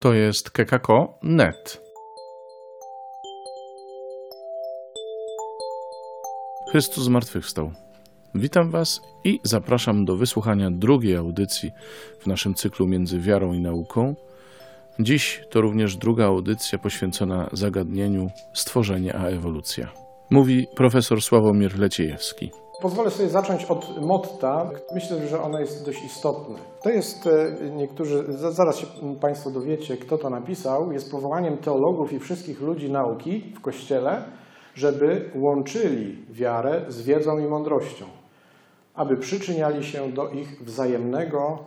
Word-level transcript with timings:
To 0.00 0.12
jest 0.12 0.50
kekako.net. 0.50 1.82
Chrystus 6.70 7.04
zmartwychwstał. 7.04 7.72
Witam 8.34 8.70
Was 8.70 9.00
i 9.24 9.40
zapraszam 9.42 10.04
do 10.04 10.16
wysłuchania 10.16 10.70
drugiej 10.70 11.16
audycji 11.16 11.70
w 12.18 12.26
naszym 12.26 12.54
cyklu 12.54 12.86
Między 12.86 13.20
Wiarą 13.20 13.52
i 13.52 13.60
Nauką. 13.60 14.14
Dziś 15.00 15.42
to 15.50 15.60
również 15.60 15.96
druga 15.96 16.26
audycja 16.26 16.78
poświęcona 16.78 17.48
zagadnieniu 17.52 18.30
stworzenie 18.54 19.16
a 19.16 19.26
ewolucja. 19.26 19.92
Mówi 20.30 20.66
profesor 20.76 21.22
Sławomir 21.22 21.78
Leciejewski. 21.78 22.50
Pozwolę 22.80 23.10
sobie 23.10 23.28
zacząć 23.28 23.64
od 23.64 24.02
motta. 24.02 24.70
Myślę, 24.94 25.28
że 25.28 25.42
ono 25.42 25.60
jest 25.60 25.84
dość 25.84 26.04
istotne. 26.04 26.58
To 26.82 26.90
jest, 26.90 27.26
e, 27.26 27.70
niektórzy, 27.70 28.24
zaraz 28.28 28.76
się 28.76 28.86
Państwo 29.20 29.50
dowiecie, 29.50 29.96
kto 29.96 30.18
to 30.18 30.30
napisał, 30.30 30.92
jest 30.92 31.10
powołaniem 31.10 31.56
teologów 31.56 32.12
i 32.12 32.18
wszystkich 32.18 32.60
ludzi 32.60 32.90
nauki 32.90 33.52
w 33.56 33.60
Kościele, 33.60 34.22
żeby 34.74 35.30
łączyli 35.34 36.26
wiarę 36.30 36.84
z 36.88 37.02
wiedzą 37.02 37.38
i 37.38 37.46
mądrością, 37.46 38.04
aby 38.94 39.16
przyczyniali 39.16 39.84
się 39.84 40.12
do 40.12 40.28
ich 40.28 40.64
wzajemnego 40.64 41.58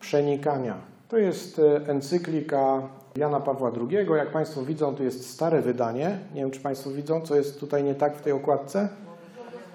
przenikania. 0.00 0.74
To 1.08 1.16
jest 1.16 1.58
e, 1.58 1.88
encyklika 1.88 2.88
Jana 3.16 3.40
Pawła 3.40 3.72
II. 3.90 4.08
Jak 4.16 4.32
Państwo 4.32 4.62
widzą, 4.62 4.94
to 4.94 5.02
jest 5.02 5.30
stare 5.30 5.62
wydanie. 5.62 6.18
Nie 6.34 6.40
wiem, 6.40 6.50
czy 6.50 6.60
Państwo 6.60 6.90
widzą, 6.90 7.20
co 7.20 7.36
jest 7.36 7.60
tutaj 7.60 7.84
nie 7.84 7.94
tak 7.94 8.16
w 8.16 8.22
tej 8.22 8.32
okładce 8.32 8.88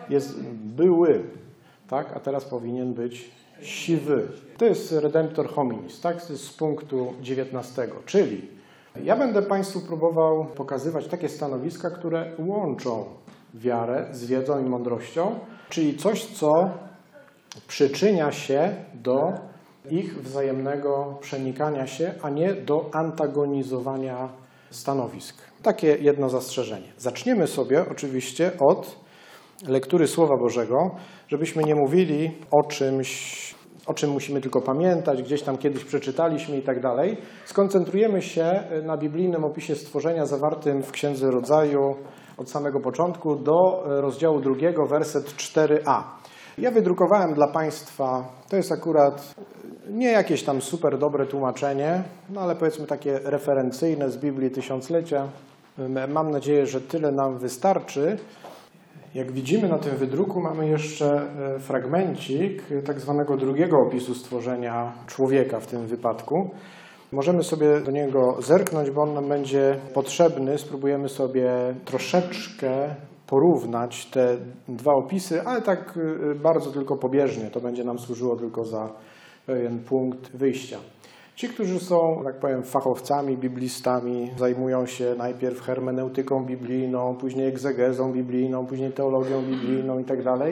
jest 0.10 0.44
były, 0.54 1.24
tak? 1.88 2.18
a 2.18 2.20
teraz 2.20 2.46
powinien 2.46 2.94
być 2.94 3.32
siwy. 3.62 4.28
To 4.58 4.66
jest 4.66 4.92
Redemptor 4.92 5.50
hominis, 5.50 6.02
tak? 6.02 6.22
z 6.22 6.54
punktu 6.54 7.14
19. 7.22 7.88
Czyli 8.06 8.48
ja 9.04 9.16
będę 9.16 9.42
Państwu 9.42 9.82
próbował 9.82 10.46
pokazywać 10.46 11.08
takie 11.08 11.30
stanowiska, 11.30 11.90
które 11.90 12.32
łączą 12.40 13.06
wiarę 13.54 14.08
z 14.12 14.26
wiedzą 14.26 14.66
i 14.66 14.70
mądrością, 14.70 15.40
czyli 15.70 15.98
coś, 15.98 16.26
co 16.26 16.70
przyczynia 17.68 18.32
się 18.32 18.76
do 18.94 19.34
ich 19.90 20.22
wzajemnego 20.22 21.18
przenikania 21.22 21.88
się, 21.88 22.14
a 22.22 22.30
nie 22.30 22.54
do 22.54 22.90
antagonizowania 22.94 24.30
stanowisk. 24.70 25.36
Takie 25.64 25.88
jedno 25.88 26.30
zastrzeżenie. 26.30 26.88
Zaczniemy 26.98 27.48
sobie 27.48 27.86
oczywiście 27.92 28.52
od 28.60 29.03
lektury 29.68 30.08
Słowa 30.08 30.38
Bożego, 30.38 30.78
żebyśmy 31.28 31.64
nie 31.64 31.76
mówili 31.76 32.32
o 32.52 32.68
czymś, 32.68 33.34
o 33.88 33.94
czym 33.94 34.10
musimy 34.10 34.42
tylko 34.42 34.62
pamiętać, 34.62 35.24
gdzieś 35.24 35.42
tam 35.42 35.58
kiedyś 35.58 35.86
przeczytaliśmy 35.86 36.58
i 36.58 36.62
tak 36.62 36.82
dalej. 36.82 37.18
Skoncentrujemy 37.46 38.22
się 38.22 38.64
na 38.84 38.98
biblijnym 38.98 39.44
opisie 39.44 39.76
stworzenia 39.76 40.26
zawartym 40.26 40.84
w 40.84 40.92
Księdze 40.92 41.32
Rodzaju 41.32 41.96
od 42.38 42.50
samego 42.50 42.80
początku 42.80 43.36
do 43.36 43.84
rozdziału 43.86 44.40
drugiego, 44.40 44.86
werset 44.86 45.26
4a. 45.26 46.04
Ja 46.58 46.72
wydrukowałem 46.72 47.34
dla 47.34 47.48
Państwa, 47.48 48.26
to 48.50 48.56
jest 48.56 48.72
akurat 48.72 49.36
nie 49.90 50.12
jakieś 50.12 50.44
tam 50.44 50.62
super 50.62 50.98
dobre 50.98 51.26
tłumaczenie, 51.26 52.04
no 52.30 52.42
ale 52.42 52.56
powiedzmy 52.56 52.88
takie 52.88 53.20
referencyjne 53.24 54.10
z 54.10 54.18
Biblii 54.18 54.52
Tysiąclecia. 54.52 55.28
Mam 56.08 56.32
nadzieję, 56.32 56.66
że 56.66 56.82
tyle 56.82 57.12
nam 57.12 57.38
wystarczy. 57.38 58.18
Jak 59.16 59.32
widzimy 59.32 59.70
na 59.70 59.78
tym 59.78 59.96
wydruku 59.96 60.42
mamy 60.42 60.70
jeszcze 60.70 61.28
e, 61.56 61.60
fragmencik 61.60 62.64
tak 62.86 63.00
zwanego 63.00 63.38
drugiego 63.38 63.78
opisu 63.88 64.16
stworzenia 64.16 64.94
człowieka 65.08 65.60
w 65.60 65.68
tym 65.68 65.88
wypadku. 65.88 66.50
Możemy 67.12 67.44
sobie 67.44 67.82
do 67.82 67.92
niego 67.92 68.42
zerknąć, 68.42 68.92
bo 68.92 69.02
on 69.02 69.14
nam 69.14 69.30
będzie 69.30 69.80
potrzebny. 69.94 70.58
Spróbujemy 70.58 71.10
sobie 71.10 71.50
troszeczkę 71.86 72.96
porównać 73.28 74.06
te 74.06 74.38
dwa 74.68 74.94
opisy, 74.94 75.42
ale 75.42 75.62
tak 75.62 76.00
e, 76.32 76.36
bardzo 76.36 76.72
tylko 76.72 76.98
pobieżnie. 76.98 77.46
To 77.52 77.60
będzie 77.60 77.84
nam 77.84 78.00
służyło 78.00 78.36
tylko 78.36 78.66
za 78.66 78.90
pewien 79.46 79.80
punkt 79.80 80.38
wyjścia. 80.38 80.78
Ci, 81.36 81.50
którzy 81.50 81.80
są, 81.80 82.22
tak 82.24 82.40
powiem, 82.40 82.64
fachowcami, 82.64 83.38
biblistami, 83.38 84.32
zajmują 84.38 84.86
się 84.86 85.16
najpierw 85.18 85.62
hermeneutyką 85.62 86.46
biblijną, 86.46 87.16
później 87.16 87.48
egzegezą 87.48 88.12
biblijną, 88.12 88.66
później 88.66 88.92
teologią 88.92 89.42
biblijną 89.42 90.00
itd. 90.00 90.24
Tak 90.24 90.50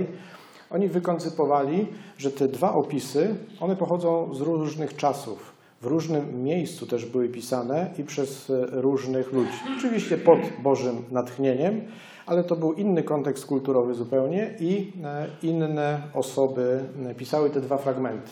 Oni 0.70 0.88
wykoncypowali, 0.88 1.88
że 2.18 2.32
te 2.32 2.48
dwa 2.48 2.74
opisy, 2.74 3.36
one 3.60 3.76
pochodzą 3.76 4.34
z 4.34 4.42
różnych 4.42 4.96
czasów. 4.96 5.54
W 5.82 5.86
różnym 5.86 6.44
miejscu 6.44 6.88
też 6.88 7.06
były 7.06 7.30
pisane 7.30 7.92
i 7.98 8.04
przez 8.04 8.52
różnych 8.72 9.34
ludzi. 9.34 9.58
Oczywiście 9.78 10.18
pod 10.18 10.40
Bożym 10.64 11.04
natchnieniem, 11.12 11.82
ale 12.26 12.44
to 12.44 12.56
był 12.56 12.74
inny 12.74 13.04
kontekst 13.04 13.46
kulturowy 13.46 13.94
zupełnie 13.94 14.56
i 14.60 14.94
e, 15.04 15.28
inne 15.44 16.02
osoby 16.14 16.84
pisały 17.18 17.50
te 17.50 17.62
dwa 17.62 17.78
fragmenty. 17.78 18.32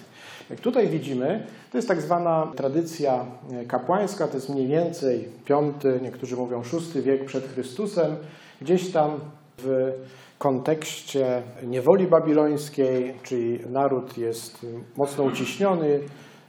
Jak 0.49 0.59
tutaj 0.59 0.87
widzimy, 0.87 1.47
to 1.71 1.77
jest 1.77 1.87
tak 1.87 2.01
zwana 2.01 2.51
tradycja 2.55 3.25
kapłańska, 3.67 4.27
to 4.27 4.33
jest 4.33 4.49
mniej 4.49 4.67
więcej 4.67 5.27
V, 5.49 5.73
niektórzy 6.01 6.35
mówią 6.35 6.61
VI 6.61 7.01
wiek 7.01 7.25
przed 7.25 7.47
Chrystusem, 7.47 8.15
gdzieś 8.61 8.91
tam 8.91 9.19
w 9.57 9.91
kontekście 10.37 11.41
niewoli 11.63 12.07
babilońskiej, 12.07 13.13
czyli 13.23 13.59
naród 13.69 14.17
jest 14.17 14.65
mocno 14.97 15.23
uciśniony, 15.23 15.99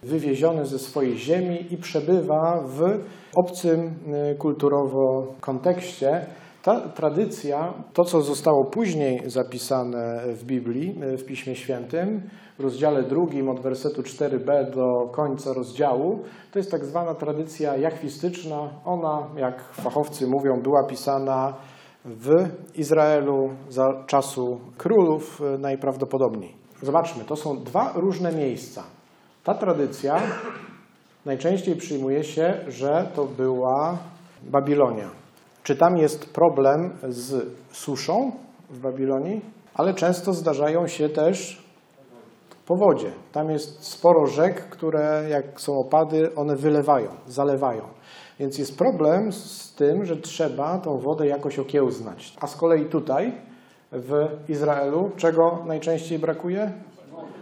wywieziony 0.03 0.67
ze 0.67 0.78
swojej 0.78 1.19
ziemi 1.19 1.67
i 1.71 1.77
przebywa 1.77 2.65
w 2.67 3.00
obcym 3.37 3.94
kulturowo 4.38 5.34
kontekście. 5.41 6.27
Ta 6.62 6.81
tradycja, 6.81 7.75
to 7.93 8.04
co 8.04 8.21
zostało 8.21 8.65
później 8.65 9.31
zapisane 9.31 10.22
w 10.26 10.44
Biblii, 10.44 10.94
w 11.19 11.25
Piśmie 11.25 11.56
Świętym, 11.56 12.22
w 12.59 12.62
rozdziale 12.62 13.03
drugim 13.03 13.48
od 13.48 13.60
wersetu 13.60 14.03
4b 14.03 14.70
do 14.75 15.09
końca 15.12 15.53
rozdziału, 15.53 16.19
to 16.53 16.59
jest 16.59 16.70
tak 16.70 16.84
zwana 16.84 17.15
tradycja 17.15 17.76
jachwistyczna. 17.76 18.69
Ona, 18.84 19.26
jak 19.37 19.62
fachowcy 19.62 20.26
mówią, 20.26 20.60
była 20.62 20.84
pisana 20.84 21.54
w 22.04 22.49
Izraelu 22.75 23.50
za 23.69 24.04
czasu 24.06 24.60
królów 24.78 25.43
najprawdopodobniej. 25.59 26.54
Zobaczmy, 26.82 27.25
to 27.25 27.37
są 27.37 27.56
dwa 27.65 27.93
różne 27.97 28.32
miejsca. 28.32 28.82
Ta 29.44 29.54
tradycja 29.54 30.22
najczęściej 31.26 31.76
przyjmuje 31.76 32.25
się, 32.25 32.54
że 32.69 33.10
to 33.15 33.25
była 33.25 33.99
Babilonia. 34.43 35.19
Czy 35.70 35.76
tam 35.76 35.97
jest 35.97 36.32
problem 36.32 36.91
z 37.08 37.53
suszą 37.72 38.32
w 38.70 38.78
Babilonii? 38.78 39.41
Ale 39.75 39.94
często 39.94 40.32
zdarzają 40.32 40.86
się 40.86 41.08
też 41.08 41.64
powodzie. 42.66 43.12
Tam 43.32 43.50
jest 43.50 43.84
sporo 43.84 44.26
rzek, 44.26 44.69
które 44.69 45.26
jak 45.28 45.60
są 45.60 45.72
opady, 45.86 46.34
one 46.34 46.56
wylewają, 46.56 47.08
zalewają. 47.26 47.82
Więc 48.38 48.58
jest 48.58 48.78
problem 48.78 49.32
z 49.32 49.75
tym, 49.75 50.04
że 50.04 50.16
trzeba 50.16 50.78
tą 50.78 50.98
wodę 50.98 51.26
jakoś 51.26 51.58
okiełznać. 51.58 52.37
A 52.41 52.47
z 52.47 52.56
kolei 52.56 52.84
tutaj 52.84 53.32
w 53.92 54.28
Izraelu 54.48 55.10
czego 55.16 55.64
najczęściej 55.66 56.19
brakuje? 56.19 56.72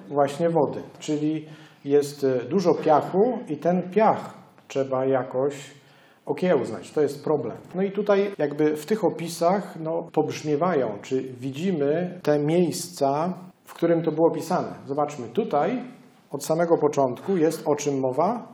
Właśnie 0.08 0.50
wody. 0.50 0.82
Czyli 0.98 1.46
jest 1.84 2.26
dużo 2.50 2.74
piachu 2.74 3.38
i 3.48 3.56
ten 3.56 3.90
piach 3.90 4.34
trzeba 4.68 5.04
jakoś 5.04 5.77
okiełznać. 6.28 6.90
To 6.90 7.00
jest 7.00 7.24
problem. 7.24 7.56
No 7.74 7.82
i 7.82 7.92
tutaj 7.92 8.34
jakby 8.38 8.76
w 8.76 8.86
tych 8.86 9.04
opisach 9.04 9.74
no, 9.80 10.08
pobrzmiewają, 10.12 10.98
czy 11.02 11.22
widzimy 11.22 12.20
te 12.22 12.38
miejsca, 12.38 13.34
w 13.64 13.74
którym 13.74 14.02
to 14.02 14.12
było 14.12 14.30
pisane. 14.30 14.74
Zobaczmy, 14.86 15.28
tutaj 15.28 15.82
od 16.30 16.44
samego 16.44 16.78
początku 16.78 17.36
jest 17.36 17.66
o 17.66 17.76
czym 17.76 18.00
mowa? 18.00 18.48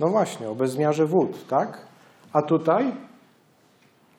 No 0.00 0.08
właśnie, 0.08 0.50
o 0.50 0.54
bezmiarze 0.54 1.06
wód, 1.06 1.46
tak? 1.48 1.86
A 2.32 2.42
tutaj, 2.42 2.92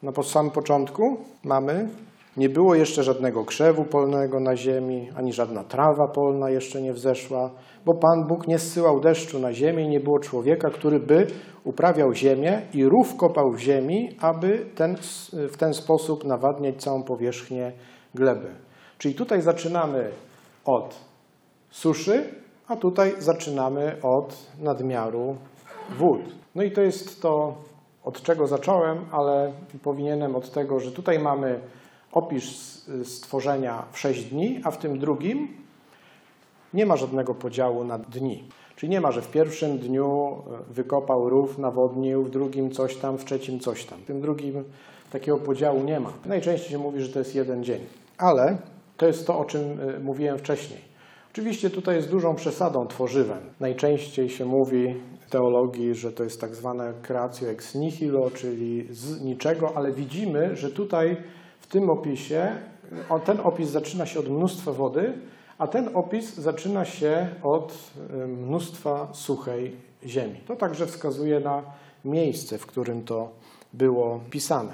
no 0.03 0.11
po 0.11 0.23
samym 0.23 0.51
początku 0.51 1.17
mamy 1.43 1.89
nie 2.37 2.49
było 2.49 2.75
jeszcze 2.75 3.03
żadnego 3.03 3.45
krzewu 3.45 3.85
polnego 3.85 4.39
na 4.39 4.55
ziemi, 4.55 5.09
ani 5.15 5.33
żadna 5.33 5.63
trawa 5.63 6.07
polna 6.07 6.49
jeszcze 6.49 6.81
nie 6.81 6.93
wzeszła, 6.93 7.51
bo 7.85 7.93
Pan 7.93 8.27
Bóg 8.27 8.47
nie 8.47 8.59
zsyłał 8.59 8.99
deszczu 8.99 9.39
na 9.39 9.53
ziemię 9.53 9.83
i 9.83 9.89
nie 9.89 9.99
było 9.99 10.19
człowieka, 10.19 10.69
który 10.69 10.99
by 10.99 11.27
uprawiał 11.63 12.13
ziemię 12.13 12.61
i 12.73 12.85
rów 12.85 13.15
kopał 13.15 13.51
w 13.51 13.59
ziemi, 13.59 14.09
aby 14.19 14.65
ten, 14.75 14.97
w 15.33 15.57
ten 15.57 15.73
sposób 15.73 16.25
nawadniać 16.25 16.75
całą 16.75 17.03
powierzchnię 17.03 17.71
gleby. 18.15 18.47
Czyli 18.97 19.15
tutaj 19.15 19.41
zaczynamy 19.41 20.09
od 20.65 20.95
suszy, 21.69 22.23
a 22.67 22.75
tutaj 22.75 23.13
zaczynamy 23.19 23.95
od 24.03 24.37
nadmiaru 24.59 25.35
wód. 25.97 26.21
No 26.55 26.63
i 26.63 26.71
to 26.71 26.81
jest 26.81 27.21
to, 27.21 27.55
od 28.03 28.21
czego 28.21 28.47
zacząłem, 28.47 29.05
ale 29.11 29.51
powinienem 29.83 30.35
od 30.35 30.51
tego, 30.51 30.79
że 30.79 30.91
tutaj 30.91 31.19
mamy 31.19 31.59
opis 32.11 32.45
stworzenia 33.03 33.83
w 33.91 33.99
6 33.99 34.23
dni, 34.23 34.61
a 34.63 34.71
w 34.71 34.77
tym 34.77 34.99
drugim 34.99 35.47
nie 36.73 36.85
ma 36.85 36.97
żadnego 36.97 37.35
podziału 37.35 37.83
na 37.83 37.97
dni. 37.97 38.43
Czyli 38.75 38.89
nie 38.89 39.01
ma, 39.01 39.11
że 39.11 39.21
w 39.21 39.31
pierwszym 39.31 39.77
dniu 39.77 40.35
e, 40.69 40.73
wykopał 40.73 41.29
rów, 41.29 41.57
nawodnił, 41.57 42.23
w 42.23 42.29
drugim 42.29 42.71
coś 42.71 42.95
tam, 42.95 43.17
w 43.17 43.25
trzecim 43.25 43.59
coś 43.59 43.85
tam. 43.85 43.99
W 43.99 44.05
tym 44.05 44.21
drugim 44.21 44.63
takiego 45.11 45.37
podziału 45.37 45.83
nie 45.83 45.99
ma. 45.99 46.13
Najczęściej 46.25 46.71
się 46.71 46.77
mówi, 46.77 47.01
że 47.01 47.09
to 47.09 47.19
jest 47.19 47.35
jeden 47.35 47.63
dzień. 47.63 47.79
Ale 48.17 48.57
to 48.97 49.07
jest 49.07 49.27
to, 49.27 49.39
o 49.39 49.45
czym 49.45 49.61
e, 49.61 49.99
mówiłem 49.99 50.37
wcześniej. 50.37 50.79
Oczywiście 51.31 51.69
tutaj 51.69 51.95
jest 51.95 52.09
dużą 52.09 52.35
przesadą 52.35 52.87
tworzywem. 52.87 53.39
Najczęściej 53.59 54.29
się 54.29 54.45
mówi 54.45 54.95
w 55.27 55.31
teologii, 55.31 55.95
że 55.95 56.11
to 56.11 56.23
jest 56.23 56.41
tak 56.41 56.55
zwane 56.55 56.93
creatio 57.01 57.45
ex 57.45 57.75
nihilo, 57.75 58.31
czyli 58.31 58.87
z 58.91 59.21
niczego, 59.21 59.71
ale 59.75 59.91
widzimy, 59.91 60.55
że 60.55 60.71
tutaj 60.71 61.17
w 61.67 61.69
tym 61.69 61.89
opisie, 61.89 62.51
o, 63.09 63.19
ten 63.19 63.39
opis 63.39 63.69
zaczyna 63.69 64.05
się 64.05 64.19
od 64.19 64.29
mnóstwa 64.29 64.71
wody, 64.71 65.13
a 65.57 65.67
ten 65.67 65.89
opis 65.93 66.35
zaczyna 66.35 66.85
się 66.85 67.27
od 67.43 67.77
y, 68.23 68.27
mnóstwa 68.27 69.07
suchej 69.13 69.75
ziemi. 70.05 70.39
To 70.47 70.55
także 70.55 70.87
wskazuje 70.87 71.39
na 71.39 71.63
miejsce, 72.05 72.57
w 72.57 72.65
którym 72.65 73.03
to 73.03 73.31
było 73.73 74.19
pisane. 74.29 74.73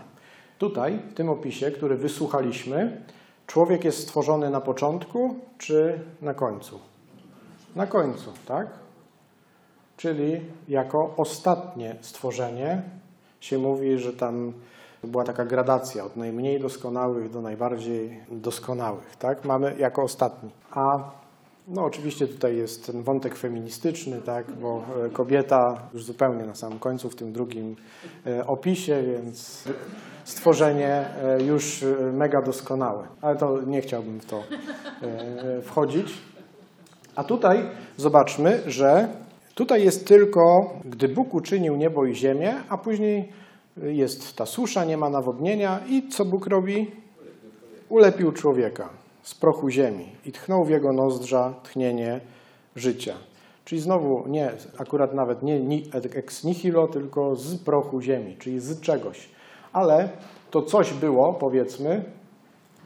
Tutaj, 0.57 0.99
w 1.11 1.13
tym 1.13 1.29
opisie, 1.29 1.71
który 1.71 1.97
wysłuchaliśmy, 1.97 3.01
człowiek 3.47 3.83
jest 3.83 3.99
stworzony 3.99 4.49
na 4.49 4.61
początku 4.61 5.35
czy 5.57 5.99
na 6.21 6.33
końcu? 6.33 6.79
Na 7.75 7.87
końcu, 7.87 8.31
tak? 8.45 8.67
Czyli 9.97 10.41
jako 10.67 11.13
ostatnie 11.17 11.95
stworzenie 12.01 12.81
się 13.39 13.57
mówi, 13.57 13.97
że 13.97 14.13
tam 14.13 14.53
była 15.07 15.23
taka 15.23 15.45
gradacja 15.45 16.05
od 16.05 16.17
najmniej 16.17 16.59
doskonałych 16.59 17.31
do 17.31 17.41
najbardziej 17.41 18.19
doskonałych, 18.31 19.15
tak? 19.15 19.45
Mamy 19.45 19.75
jako 19.79 20.03
ostatni. 20.03 20.49
A 20.71 21.11
no 21.67 21.85
oczywiście 21.85 22.27
tutaj 22.27 22.57
jest 22.57 22.85
ten 22.85 23.03
wątek 23.03 23.35
feministyczny, 23.35 24.21
tak? 24.21 24.51
Bo 24.51 24.83
e, 25.05 25.09
kobieta 25.09 25.77
już 25.93 26.03
zupełnie 26.03 26.45
na 26.45 26.55
samym 26.55 26.79
końcu 26.79 27.09
w 27.09 27.15
tym 27.15 27.33
drugim 27.33 27.75
e, 28.27 28.47
opisie, 28.47 29.03
więc 29.03 29.63
stworzenie 30.23 31.05
e, 31.23 31.43
już 31.43 31.85
mega 32.13 32.41
doskonałe. 32.41 33.07
Ale 33.21 33.35
to 33.35 33.61
nie 33.61 33.81
chciałbym 33.81 34.19
w 34.19 34.25
to 34.25 34.43
wchodzić. 35.63 36.17
A 37.15 37.23
tutaj 37.23 37.65
zobaczmy, 37.97 38.61
że 38.67 39.07
tutaj 39.55 39.83
jest 39.83 40.07
tylko, 40.07 40.73
gdy 40.85 41.07
Bóg 41.07 41.33
uczynił 41.33 41.75
niebo 41.75 42.05
i 42.05 42.15
ziemię, 42.15 42.55
a 42.69 42.77
później 42.77 43.29
jest 43.77 44.35
ta 44.35 44.45
susza, 44.45 44.85
nie 44.85 44.97
ma 44.97 45.09
nawodnienia 45.09 45.79
i 45.89 46.09
co 46.09 46.25
Bóg 46.25 46.47
robi? 46.47 46.91
Ulepił 47.89 48.31
człowieka 48.31 48.89
z 49.21 49.35
prochu 49.35 49.69
ziemi 49.69 50.05
i 50.25 50.31
tchnął 50.31 50.65
w 50.65 50.69
jego 50.69 50.93
nozdrza 50.93 51.53
tchnienie 51.63 52.21
życia. 52.75 53.15
Czyli 53.65 53.81
znowu 53.81 54.27
nie, 54.27 54.51
akurat 54.77 55.13
nawet 55.13 55.43
nie 55.43 55.61
ex 56.15 56.43
nihilo, 56.43 56.87
tylko 56.87 57.35
z 57.35 57.57
prochu 57.57 58.01
ziemi, 58.01 58.35
czyli 58.39 58.59
z 58.59 58.81
czegoś. 58.81 59.29
Ale 59.73 60.09
to 60.51 60.61
coś 60.61 60.93
było, 60.93 61.33
powiedzmy, 61.33 62.03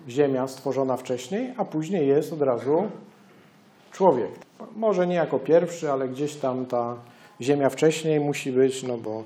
ziemia 0.10 0.48
stworzona 0.48 0.98
wcześniej, 0.98 1.54
a 1.57 1.66
później 1.66 2.07
jest 2.07 2.34
od 2.34 2.42
razu 2.42 2.84
człowiek. 3.92 4.31
Może 4.75 5.07
nie 5.07 5.16
jako 5.16 5.39
pierwszy, 5.39 5.92
ale 5.92 6.07
gdzieś 6.07 6.36
tam 6.36 6.66
ta 6.66 6.95
ziemia 7.42 7.69
wcześniej 7.69 8.19
musi 8.19 8.51
być, 8.51 8.84
no 8.84 8.98
bo 8.98 9.24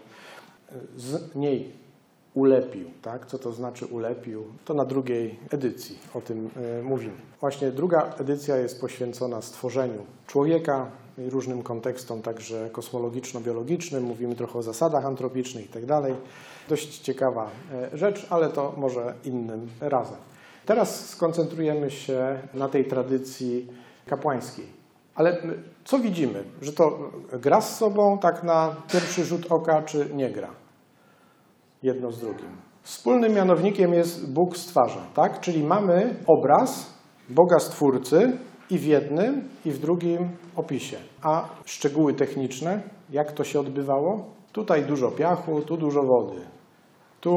z 0.97 1.35
niej 1.35 1.81
ulepił. 2.33 2.91
Tak? 3.01 3.25
Co 3.25 3.39
to 3.39 3.51
znaczy 3.51 3.85
ulepił? 3.85 4.43
To 4.65 4.73
na 4.73 4.85
drugiej 4.85 5.39
edycji 5.49 5.99
o 6.13 6.21
tym 6.21 6.49
e, 6.79 6.83
mówimy. 6.83 7.17
Właśnie 7.39 7.71
druga 7.71 8.13
edycja 8.19 8.57
jest 8.57 8.81
poświęcona 8.81 9.41
stworzeniu 9.41 10.05
człowieka 10.27 10.85
różnym 11.17 11.63
kontekstom, 11.63 12.21
także 12.21 12.69
kosmologiczno-biologicznym. 12.71 14.01
Mówimy 14.01 14.35
trochę 14.35 14.59
o 14.59 14.63
zasadach 14.63 15.05
antropicznych 15.05 15.65
i 15.65 15.69
tak 15.69 15.85
dalej. 15.85 16.15
Dość 16.69 16.99
ciekawa 16.99 17.49
e, 17.93 17.97
rzecz, 17.97 18.27
ale 18.29 18.49
to 18.49 18.73
może 18.77 19.13
innym 19.23 19.69
razem. 19.79 20.17
Teraz 20.65 21.09
skoncentrujemy 21.09 21.91
się 21.91 22.39
na 22.53 22.69
tej 22.69 22.85
tradycji 22.85 23.67
kapłańskiej. 24.05 24.81
Ale 25.15 25.37
co 25.85 25.99
widzimy? 25.99 26.43
Że 26.61 26.73
to 26.73 27.11
gra 27.33 27.61
z 27.61 27.77
sobą 27.77 28.17
tak 28.17 28.43
na 28.43 28.75
pierwszy 28.91 29.25
rzut 29.25 29.51
oka, 29.51 29.81
czy 29.81 30.09
nie 30.13 30.29
gra? 30.29 30.60
Jedno 31.83 32.11
z 32.11 32.19
drugim. 32.19 32.57
Wspólnym 32.81 33.33
mianownikiem 33.33 33.93
jest 33.93 34.33
Bóg 34.33 34.57
stwarza, 34.57 35.01
tak? 35.13 35.39
Czyli 35.39 35.63
mamy 35.63 36.15
obraz 36.27 36.93
Boga 37.29 37.59
Stwórcy 37.59 38.37
i 38.69 38.77
w 38.77 38.83
jednym, 38.83 39.49
i 39.65 39.71
w 39.71 39.79
drugim 39.79 40.29
opisie. 40.55 40.97
A 41.23 41.49
szczegóły 41.65 42.13
techniczne, 42.13 42.81
jak 43.09 43.31
to 43.31 43.43
się 43.43 43.59
odbywało? 43.59 44.25
Tutaj 44.51 44.85
dużo 44.85 45.11
piachu, 45.11 45.61
tu 45.61 45.77
dużo 45.77 46.01
wody. 46.03 46.41
Tu 47.21 47.35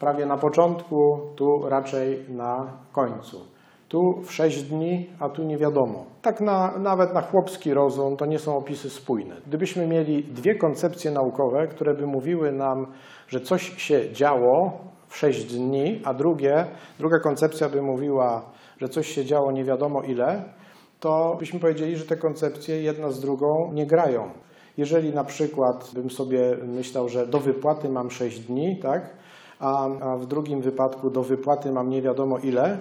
prawie 0.00 0.26
na 0.26 0.36
początku, 0.36 0.96
tu 1.36 1.68
raczej 1.68 2.24
na 2.28 2.72
końcu. 2.92 3.53
Tu 3.94 4.22
w 4.22 4.32
sześć 4.32 4.62
dni, 4.62 5.06
a 5.20 5.28
tu 5.28 5.42
nie 5.44 5.58
wiadomo. 5.58 6.04
Tak 6.22 6.40
na, 6.40 6.78
nawet 6.78 7.14
na 7.14 7.22
chłopski 7.22 7.74
rozum 7.74 8.16
to 8.16 8.26
nie 8.26 8.38
są 8.38 8.56
opisy 8.56 8.90
spójne. 8.90 9.36
Gdybyśmy 9.46 9.86
mieli 9.86 10.24
dwie 10.24 10.54
koncepcje 10.54 11.10
naukowe, 11.10 11.66
które 11.66 11.94
by 11.94 12.06
mówiły 12.06 12.52
nam, 12.52 12.86
że 13.28 13.40
coś 13.40 13.82
się 13.82 14.12
działo 14.12 14.72
w 15.08 15.16
sześć 15.16 15.44
dni, 15.44 16.00
a 16.04 16.14
drugie, 16.14 16.66
druga 16.98 17.18
koncepcja 17.18 17.68
by 17.68 17.82
mówiła, 17.82 18.42
że 18.78 18.88
coś 18.88 19.08
się 19.08 19.24
działo 19.24 19.52
nie 19.52 19.64
wiadomo 19.64 20.02
ile, 20.02 20.44
to 21.00 21.36
byśmy 21.38 21.60
powiedzieli, 21.60 21.96
że 21.96 22.04
te 22.04 22.16
koncepcje 22.16 22.82
jedna 22.82 23.10
z 23.10 23.20
drugą 23.20 23.72
nie 23.72 23.86
grają. 23.86 24.30
Jeżeli 24.76 25.14
na 25.14 25.24
przykład 25.24 25.90
bym 25.94 26.10
sobie 26.10 26.56
myślał, 26.66 27.08
że 27.08 27.26
do 27.26 27.38
wypłaty 27.38 27.88
mam 27.88 28.10
6 28.10 28.40
dni, 28.40 28.78
tak, 28.82 29.16
a, 29.60 29.88
a 30.00 30.16
w 30.16 30.26
drugim 30.26 30.60
wypadku 30.60 31.10
do 31.10 31.22
wypłaty 31.22 31.72
mam 31.72 31.88
nie 31.88 32.02
wiadomo 32.02 32.38
ile, 32.38 32.78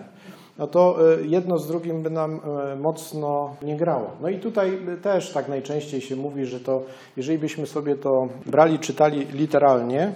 no 0.58 0.68
to 0.68 1.14
y, 1.22 1.28
jedno 1.28 1.58
z 1.58 1.68
drugim 1.68 2.04
by 2.04 2.10
nam 2.10 2.40
y, 2.74 2.76
mocno 2.76 3.56
nie 3.62 3.78
grało. 3.78 4.12
No 4.22 4.30
i 4.30 4.40
tutaj 4.40 4.80
też 5.02 5.32
tak 5.32 5.50
najczęściej 5.50 6.02
się 6.02 6.16
mówi, 6.16 6.46
że 6.46 6.60
to 6.60 6.84
jeżeli 7.18 7.38
byśmy 7.38 7.68
sobie 7.68 7.96
to 7.96 8.28
brali, 8.46 8.80
czytali 8.80 9.26
literalnie, 9.26 10.14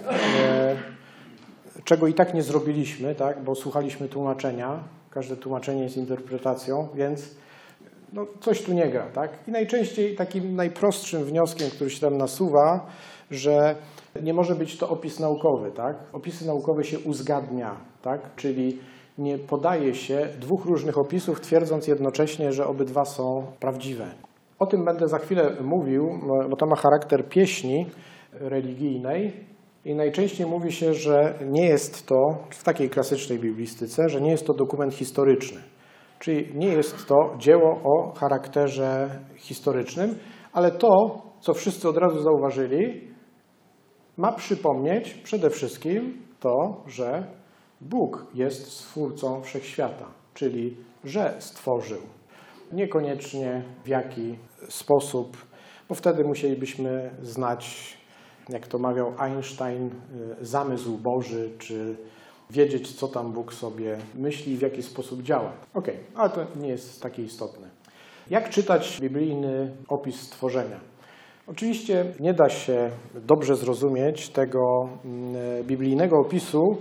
czego 1.84 2.06
i 2.06 2.14
tak 2.14 2.34
nie 2.34 2.42
zrobiliśmy, 2.42 3.14
tak, 3.14 3.42
bo 3.42 3.54
słuchaliśmy 3.54 4.08
tłumaczenia, 4.08 4.78
każde 5.10 5.36
tłumaczenie 5.36 5.82
jest 5.82 5.96
interpretacją, 5.96 6.88
więc 6.94 7.34
no, 8.12 8.26
coś 8.40 8.62
tu 8.62 8.72
nie 8.72 8.88
gra. 8.88 9.06
Tak? 9.06 9.30
I 9.48 9.50
najczęściej 9.50 10.16
takim 10.16 10.56
najprostszym 10.56 11.24
wnioskiem, 11.24 11.70
który 11.70 11.90
się 11.90 12.00
tam 12.00 12.18
nasuwa, 12.18 12.86
że 13.30 13.74
nie 14.22 14.34
może 14.34 14.54
być 14.54 14.76
to 14.76 14.88
opis 14.88 15.20
naukowy. 15.20 15.70
Tak? 15.70 15.96
Opisy 16.12 16.46
naukowe 16.46 16.84
się 16.84 16.98
uzgadnia, 16.98 17.76
tak? 18.02 18.34
czyli 18.36 18.78
nie 19.18 19.38
podaje 19.38 19.94
się 19.94 20.28
dwóch 20.40 20.64
różnych 20.64 20.98
opisów, 20.98 21.40
twierdząc 21.40 21.88
jednocześnie, 21.88 22.52
że 22.52 22.66
obydwa 22.66 23.04
są 23.04 23.46
prawdziwe. 23.60 24.06
O 24.58 24.66
tym 24.66 24.84
będę 24.84 25.08
za 25.08 25.18
chwilę 25.18 25.56
mówił, 25.60 26.08
bo 26.50 26.56
to 26.56 26.66
ma 26.66 26.76
charakter 26.76 27.28
pieśni 27.28 27.86
religijnej 28.32 29.32
i 29.84 29.94
najczęściej 29.94 30.46
mówi 30.46 30.72
się, 30.72 30.94
że 30.94 31.34
nie 31.46 31.66
jest 31.66 32.06
to, 32.06 32.16
w 32.50 32.64
takiej 32.64 32.90
klasycznej 32.90 33.38
biblistyce, 33.38 34.08
że 34.08 34.20
nie 34.20 34.30
jest 34.30 34.46
to 34.46 34.54
dokument 34.54 34.94
historyczny. 34.94 35.60
Czyli 36.18 36.48
nie 36.54 36.68
jest 36.68 37.06
to 37.06 37.14
dzieło 37.38 37.80
o 37.84 38.12
charakterze 38.12 39.08
historycznym, 39.36 40.14
ale 40.52 40.70
to, 40.70 41.22
co 41.40 41.54
wszyscy 41.54 41.88
od 41.88 41.96
razu 41.96 42.22
zauważyli, 42.22 43.08
ma 44.16 44.32
przypomnieć 44.32 45.14
przede 45.14 45.50
wszystkim 45.50 46.22
to, 46.40 46.82
że 46.86 47.37
Bóg 47.80 48.26
jest 48.34 48.72
stwórcą 48.72 49.42
wszechświata, 49.42 50.06
czyli 50.34 50.76
że 51.04 51.36
stworzył. 51.38 52.00
Niekoniecznie 52.72 53.62
w 53.84 53.88
jaki 53.88 54.38
sposób, 54.68 55.36
bo 55.88 55.94
wtedy 55.94 56.24
musielibyśmy 56.24 57.10
znać, 57.22 57.96
jak 58.48 58.66
to 58.66 58.78
mawiał 58.78 59.12
Einstein, 59.18 59.90
y, 60.40 60.44
zamysł 60.46 60.98
Boży, 60.98 61.50
czy 61.58 61.96
wiedzieć, 62.50 62.92
co 62.92 63.08
tam 63.08 63.32
Bóg 63.32 63.54
sobie 63.54 63.98
myśli 64.14 64.52
i 64.52 64.56
w 64.56 64.62
jaki 64.62 64.82
sposób 64.82 65.22
działa. 65.22 65.52
Ok, 65.74 65.86
ale 66.14 66.30
to 66.30 66.40
nie 66.60 66.68
jest 66.68 67.02
takie 67.02 67.22
istotne. 67.22 67.68
Jak 68.30 68.50
czytać 68.50 68.98
biblijny 69.00 69.76
opis 69.88 70.20
stworzenia? 70.20 70.80
Oczywiście 71.46 72.04
nie 72.20 72.34
da 72.34 72.48
się 72.48 72.90
dobrze 73.14 73.56
zrozumieć 73.56 74.28
tego 74.28 74.88
mm, 75.04 75.64
biblijnego 75.64 76.16
opisu 76.16 76.76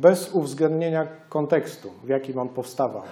bez 0.00 0.34
uwzględnienia 0.34 1.06
kontekstu, 1.28 1.90
w 2.04 2.08
jakim 2.08 2.38
on 2.38 2.48
powstawał. 2.48 3.02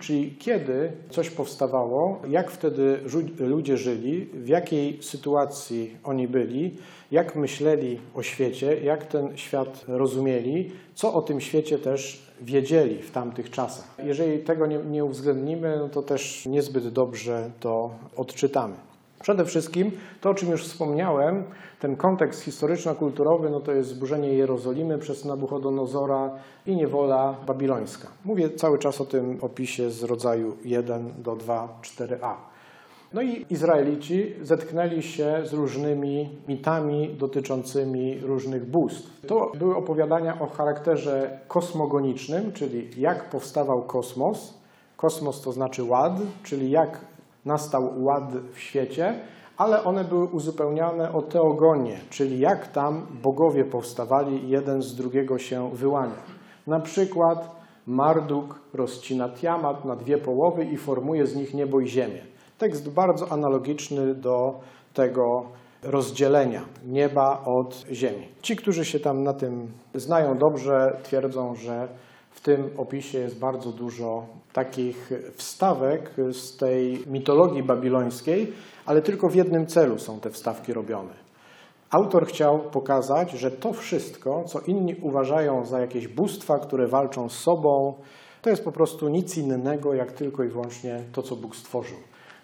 Czyli 0.00 0.36
kiedy 0.36 0.92
coś 1.10 1.30
powstawało, 1.30 2.22
jak 2.28 2.50
wtedy 2.50 3.00
ludzie 3.38 3.76
żyli, 3.76 4.26
w 4.26 4.48
jakiej 4.48 5.02
sytuacji 5.02 5.96
oni 6.04 6.28
byli, 6.28 6.76
jak 7.10 7.36
myśleli 7.36 8.00
o 8.14 8.22
świecie, 8.22 8.80
jak 8.80 9.06
ten 9.06 9.36
świat 9.36 9.84
rozumieli, 9.88 10.72
co 10.94 11.14
o 11.14 11.22
tym 11.22 11.40
świecie 11.40 11.78
też 11.78 12.32
wiedzieli 12.40 13.02
w 13.02 13.10
tamtych 13.10 13.50
czasach. 13.50 13.94
Jeżeli 14.04 14.38
tego 14.38 14.66
nie, 14.66 14.78
nie 14.78 15.04
uwzględnimy, 15.04 15.76
no 15.78 15.88
to 15.88 16.02
też 16.02 16.46
niezbyt 16.46 16.88
dobrze 16.88 17.50
to 17.60 17.90
odczytamy. 18.16 18.74
Przede 19.20 19.44
wszystkim 19.44 19.90
to, 20.20 20.30
o 20.30 20.34
czym 20.34 20.50
już 20.50 20.64
wspomniałem, 20.64 21.44
ten 21.80 21.96
kontekst 21.96 22.42
historyczno-kulturowy, 22.42 23.50
no 23.50 23.60
to 23.60 23.72
jest 23.72 23.88
zburzenie 23.88 24.32
Jerozolimy 24.34 24.98
przez 24.98 25.24
Nabuchodonozora 25.24 26.30
i 26.66 26.76
niewola 26.76 27.36
babilońska. 27.46 28.08
Mówię 28.24 28.50
cały 28.50 28.78
czas 28.78 29.00
o 29.00 29.04
tym 29.04 29.38
opisie 29.40 29.90
z 29.90 30.02
rodzaju 30.02 30.56
1 30.64 31.12
do 31.18 31.36
2, 31.36 31.78
4a. 31.82 32.34
No 33.12 33.22
i 33.22 33.46
Izraelici 33.50 34.34
zetknęli 34.42 35.02
się 35.02 35.40
z 35.44 35.52
różnymi 35.52 36.28
mitami 36.48 37.14
dotyczącymi 37.18 38.20
różnych 38.20 38.70
bóstw. 38.70 39.26
To 39.26 39.52
były 39.58 39.76
opowiadania 39.76 40.40
o 40.40 40.46
charakterze 40.46 41.40
kosmogonicznym, 41.48 42.52
czyli 42.52 42.90
jak 43.00 43.30
powstawał 43.30 43.82
kosmos. 43.82 44.58
Kosmos 44.96 45.42
to 45.42 45.52
znaczy 45.52 45.84
ład, 45.84 46.12
czyli 46.42 46.70
jak 46.70 47.00
nastał 47.44 48.04
ład 48.04 48.36
w 48.52 48.58
świecie, 48.58 49.20
ale 49.56 49.84
one 49.84 50.04
były 50.04 50.24
uzupełniane 50.24 51.12
o 51.12 51.22
teogonię, 51.22 51.96
czyli 52.10 52.38
jak 52.38 52.68
tam 52.68 53.06
bogowie 53.22 53.64
powstawali 53.64 54.48
jeden 54.48 54.82
z 54.82 54.94
drugiego 54.94 55.38
się 55.38 55.70
wyłania. 55.70 56.22
Na 56.66 56.80
przykład 56.80 57.58
Marduk 57.86 58.60
rozcina 58.74 59.28
Tiamat 59.28 59.84
na 59.84 59.96
dwie 59.96 60.18
połowy 60.18 60.64
i 60.64 60.76
formuje 60.76 61.26
z 61.26 61.36
nich 61.36 61.54
niebo 61.54 61.80
i 61.80 61.88
ziemię. 61.88 62.22
Tekst 62.58 62.94
bardzo 62.94 63.32
analogiczny 63.32 64.14
do 64.14 64.60
tego 64.94 65.24
rozdzielenia 65.82 66.62
nieba 66.86 67.42
od 67.44 67.84
ziemi. 67.92 68.28
Ci, 68.42 68.56
którzy 68.56 68.84
się 68.84 69.00
tam 69.00 69.22
na 69.22 69.32
tym 69.32 69.72
znają 69.94 70.38
dobrze, 70.38 70.98
twierdzą, 71.02 71.54
że 71.54 71.88
w 72.38 72.40
tym 72.40 72.70
opisie 72.76 73.18
jest 73.18 73.38
bardzo 73.38 73.72
dużo 73.72 74.26
takich 74.52 75.10
wstawek 75.34 76.10
z 76.32 76.56
tej 76.56 77.02
mitologii 77.06 77.62
babilońskiej, 77.62 78.52
ale 78.86 79.02
tylko 79.02 79.28
w 79.28 79.34
jednym 79.34 79.66
celu 79.66 79.98
są 79.98 80.20
te 80.20 80.30
wstawki 80.30 80.72
robione. 80.72 81.10
Autor 81.90 82.26
chciał 82.26 82.58
pokazać, 82.58 83.30
że 83.30 83.50
to 83.50 83.72
wszystko, 83.72 84.44
co 84.44 84.60
inni 84.60 84.94
uważają 85.02 85.64
za 85.64 85.80
jakieś 85.80 86.08
bóstwa, 86.08 86.58
które 86.58 86.88
walczą 86.88 87.28
z 87.28 87.38
sobą, 87.38 87.94
to 88.42 88.50
jest 88.50 88.64
po 88.64 88.72
prostu 88.72 89.08
nic 89.08 89.38
innego, 89.38 89.94
jak 89.94 90.12
tylko 90.12 90.44
i 90.44 90.48
wyłącznie 90.48 91.02
to, 91.12 91.22
co 91.22 91.36
Bóg 91.36 91.56
stworzył. 91.56 91.98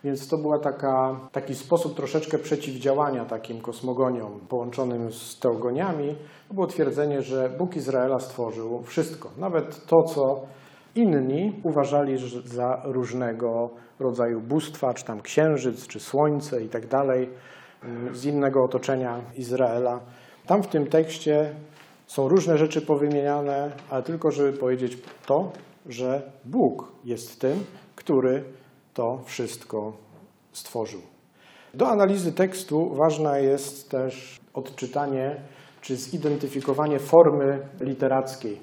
Więc 0.05 0.29
to 0.29 0.39
był 0.39 0.51
taki 1.33 1.55
sposób 1.55 1.97
troszeczkę 1.97 2.39
przeciwdziałania 2.39 3.25
takim 3.25 3.61
kosmogoniom 3.61 4.41
połączonym 4.49 5.13
z 5.13 5.39
teogoniami. 5.41 6.17
To 6.49 6.55
było 6.55 6.67
twierdzenie, 6.67 7.23
że 7.23 7.51
Bóg 7.59 7.77
Izraela 7.77 8.19
stworzył 8.19 8.83
wszystko, 8.83 9.31
nawet 9.39 9.87
to, 9.87 10.03
co 10.03 10.41
inni 10.95 11.61
uważali 11.63 12.17
za 12.45 12.83
różnego 12.85 13.71
rodzaju 14.01 14.41
bóstwa, 14.41 14.95
czy 14.95 15.05
tam 15.05 15.21
księżyc, 15.21 15.87
czy 15.87 16.01
słońce 16.01 16.63
i 16.63 16.69
tak 16.69 16.87
dalej, 16.87 17.31
mm, 17.85 18.15
z 18.15 18.25
innego 18.25 18.65
otoczenia 18.65 19.21
Izraela. 19.37 20.01
Tam 20.47 20.63
w 20.63 20.67
tym 20.67 20.87
tekście 20.87 21.55
są 22.07 22.29
różne 22.29 22.59
rzeczy 22.59 22.83
powymieniane, 22.83 23.73
ale 23.91 24.03
tylko 24.03 24.31
żeby 24.31 24.53
powiedzieć 24.53 24.99
to, 25.27 25.53
że 25.87 26.31
Bóg 26.45 26.93
jest 27.05 27.41
tym, 27.41 27.65
który 27.97 28.45
to 28.95 29.21
wszystko 29.25 29.93
stworzył. 30.53 31.01
Do 31.75 31.89
analizy 31.89 32.33
tekstu 32.33 32.95
ważne 32.95 33.43
jest 33.43 33.91
też 33.91 34.41
odczytanie 34.55 35.37
czy 35.81 35.97
zidentyfikowanie 35.97 36.99
formy 36.99 37.59
literackiej. 37.81 38.61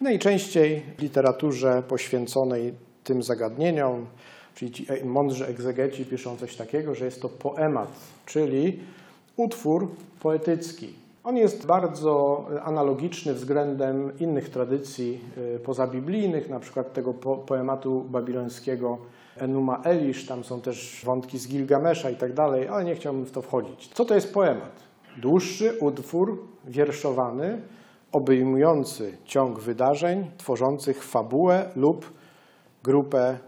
Najczęściej 0.00 0.82
w 0.98 1.02
literaturze 1.02 1.82
poświęconej 1.88 2.74
tym 3.04 3.22
zagadnieniom, 3.22 4.06
czyli 4.54 4.70
ci 4.70 4.86
mądrzy 5.04 5.46
egzegeci 5.46 6.04
piszą 6.04 6.36
coś 6.36 6.56
takiego, 6.56 6.94
że 6.94 7.04
jest 7.04 7.22
to 7.22 7.28
poemat, 7.28 7.88
czyli 8.26 8.80
utwór 9.36 9.88
poetycki. 10.20 10.94
On 11.24 11.36
jest 11.36 11.66
bardzo 11.66 12.44
analogiczny 12.64 13.34
względem 13.34 14.18
innych 14.18 14.50
tradycji 14.50 15.20
y, 15.56 15.58
pozabiblijnych, 15.58 16.48
na 16.48 16.60
przykład 16.60 16.92
tego 16.92 17.14
poematu 17.46 18.00
babilońskiego 18.00 18.98
Enuma 19.38 19.82
Elish, 19.84 20.26
tam 20.26 20.44
są 20.44 20.60
też 20.60 21.02
wątki 21.04 21.38
z 21.38 21.48
Gilgamesza 21.48 22.10
i 22.10 22.16
tak 22.16 22.32
dalej, 22.32 22.68
ale 22.68 22.84
nie 22.84 22.94
chciałbym 22.94 23.24
w 23.24 23.30
to 23.30 23.42
wchodzić. 23.42 23.88
Co 23.88 24.04
to 24.04 24.14
jest 24.14 24.34
poemat? 24.34 24.82
Dłuższy 25.16 25.78
utwór 25.80 26.48
wierszowany, 26.64 27.62
obejmujący 28.12 29.16
ciąg 29.24 29.60
wydarzeń, 29.60 30.30
tworzących 30.38 31.04
fabułę 31.04 31.70
lub 31.76 32.12
grupę 32.84 33.38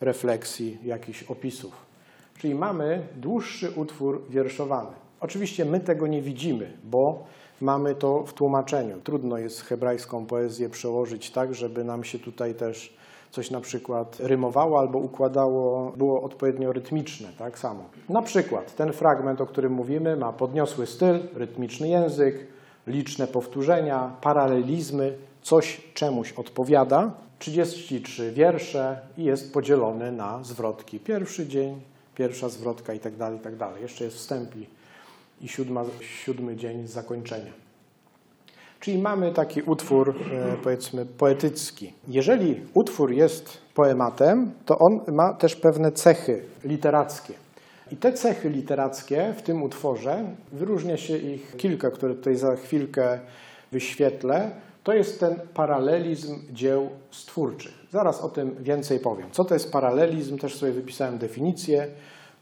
refleksji, 0.00 0.78
jakichś 0.84 1.22
opisów. 1.22 1.86
Czyli 2.38 2.54
mamy 2.54 3.08
dłuższy 3.16 3.70
utwór 3.70 4.22
wierszowany. 4.30 4.90
Oczywiście 5.20 5.64
my 5.64 5.80
tego 5.80 6.06
nie 6.06 6.22
widzimy, 6.22 6.72
bo 6.84 7.24
mamy 7.60 7.94
to 7.94 8.24
w 8.26 8.32
tłumaczeniu. 8.32 9.00
Trudno 9.00 9.38
jest 9.38 9.60
hebrajską 9.62 10.26
poezję 10.26 10.68
przełożyć 10.68 11.30
tak, 11.30 11.54
żeby 11.54 11.84
nam 11.84 12.04
się 12.04 12.18
tutaj 12.18 12.54
też 12.54 12.96
coś 13.34 13.50
na 13.50 13.60
przykład 13.60 14.16
rymowało 14.20 14.78
albo 14.78 14.98
układało, 14.98 15.92
było 15.96 16.22
odpowiednio 16.22 16.72
rytmiczne, 16.72 17.28
tak 17.38 17.58
samo. 17.58 17.84
Na 18.08 18.22
przykład 18.22 18.76
ten 18.76 18.92
fragment, 18.92 19.40
o 19.40 19.46
którym 19.46 19.72
mówimy, 19.72 20.16
ma 20.16 20.32
podniosły 20.32 20.86
styl, 20.86 21.18
rytmiczny 21.34 21.88
język, 21.88 22.46
liczne 22.86 23.26
powtórzenia, 23.26 24.16
paralelizmy, 24.20 25.18
coś 25.42 25.80
czemuś 25.94 26.32
odpowiada. 26.32 27.10
33 27.38 28.32
wiersze 28.32 29.00
i 29.18 29.24
jest 29.24 29.52
podzielony 29.52 30.12
na 30.12 30.44
zwrotki. 30.44 31.00
Pierwszy 31.00 31.46
dzień, 31.46 31.80
pierwsza 32.14 32.48
zwrotka 32.48 32.94
i 32.94 33.00
tak 33.00 33.16
dalej, 33.16 33.38
i 33.38 33.42
tak 33.42 33.56
dalej. 33.56 33.82
Jeszcze 33.82 34.04
jest 34.04 34.16
wstęp 34.16 34.50
i, 35.40 35.48
siódma, 35.48 35.84
siódmy 36.24 36.56
dzień 36.56 36.86
zakończenia. 36.86 37.63
Czyli 38.84 38.98
mamy 38.98 39.32
taki 39.32 39.62
utwór, 39.62 40.14
e, 40.32 40.56
powiedzmy, 40.62 41.06
poetycki. 41.06 41.92
Jeżeli 42.08 42.60
utwór 42.74 43.12
jest 43.12 43.58
poematem, 43.74 44.52
to 44.66 44.78
on 44.78 45.00
ma 45.14 45.34
też 45.34 45.56
pewne 45.56 45.92
cechy 45.92 46.44
literackie. 46.64 47.34
I 47.92 47.96
te 47.96 48.12
cechy 48.12 48.50
literackie 48.50 49.34
w 49.36 49.42
tym 49.42 49.62
utworze, 49.62 50.24
wyróżnia 50.52 50.96
się 50.96 51.16
ich 51.16 51.56
kilka, 51.56 51.90
które 51.90 52.14
tutaj 52.14 52.36
za 52.36 52.56
chwilkę 52.56 53.18
wyświetlę, 53.72 54.50
to 54.82 54.92
jest 54.92 55.20
ten 55.20 55.34
paralelizm 55.54 56.34
dzieł 56.52 56.88
stwórczych. 57.10 57.72
Zaraz 57.90 58.20
o 58.20 58.28
tym 58.28 58.56
więcej 58.60 59.00
powiem. 59.00 59.26
Co 59.32 59.44
to 59.44 59.54
jest 59.54 59.72
paralelizm? 59.72 60.38
Też 60.38 60.56
sobie 60.56 60.72
wypisałem 60.72 61.18
definicję. 61.18 61.86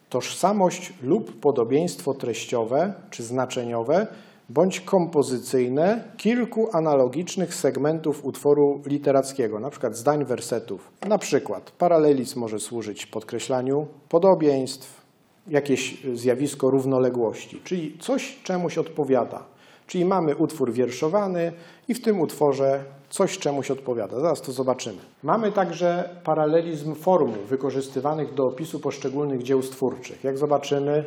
Tożsamość 0.08 0.92
lub 1.02 1.40
podobieństwo 1.40 2.14
treściowe 2.14 2.94
czy 3.10 3.22
znaczeniowe 3.22 4.06
bądź 4.54 4.80
kompozycyjne 4.80 6.04
kilku 6.16 6.68
analogicznych 6.72 7.54
segmentów 7.54 8.24
utworu 8.24 8.82
literackiego, 8.86 9.70
przykład 9.70 9.96
zdań 9.96 10.24
wersetów. 10.24 10.92
Na 11.08 11.18
przykład 11.18 11.70
paralelizm 11.70 12.40
może 12.40 12.58
służyć 12.58 13.06
podkreślaniu 13.06 13.86
podobieństw, 14.08 15.02
jakieś 15.48 16.06
zjawisko 16.14 16.70
równoległości, 16.70 17.60
czyli 17.64 17.98
coś 17.98 18.42
czemuś 18.42 18.78
odpowiada. 18.78 19.44
Czyli 19.86 20.04
mamy 20.04 20.36
utwór 20.36 20.72
wierszowany 20.72 21.52
i 21.88 21.94
w 21.94 22.02
tym 22.02 22.20
utworze 22.20 22.84
coś 23.10 23.38
czemuś 23.38 23.70
odpowiada. 23.70 24.20
Zaraz 24.20 24.42
to 24.42 24.52
zobaczymy. 24.52 24.98
Mamy 25.22 25.52
także 25.52 26.08
paralelizm 26.24 26.94
formuł 26.94 27.44
wykorzystywanych 27.48 28.34
do 28.34 28.44
opisu 28.44 28.80
poszczególnych 28.80 29.42
dzieł 29.42 29.62
stwórczych. 29.62 30.24
Jak 30.24 30.38
zobaczymy, 30.38 31.04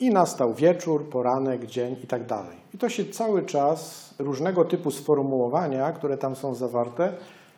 i 0.00 0.10
nastał 0.10 0.54
wieczór, 0.54 1.08
poranek, 1.08 1.66
dzień 1.66 1.96
i 2.04 2.06
tak 2.06 2.26
dalej. 2.26 2.56
I 2.74 2.78
to 2.78 2.88
się 2.88 3.04
cały 3.04 3.42
czas, 3.42 4.10
różnego 4.18 4.64
typu 4.64 4.90
sformułowania, 4.90 5.92
które 5.92 6.18
tam 6.18 6.36
są 6.36 6.54
zawarte, 6.54 7.12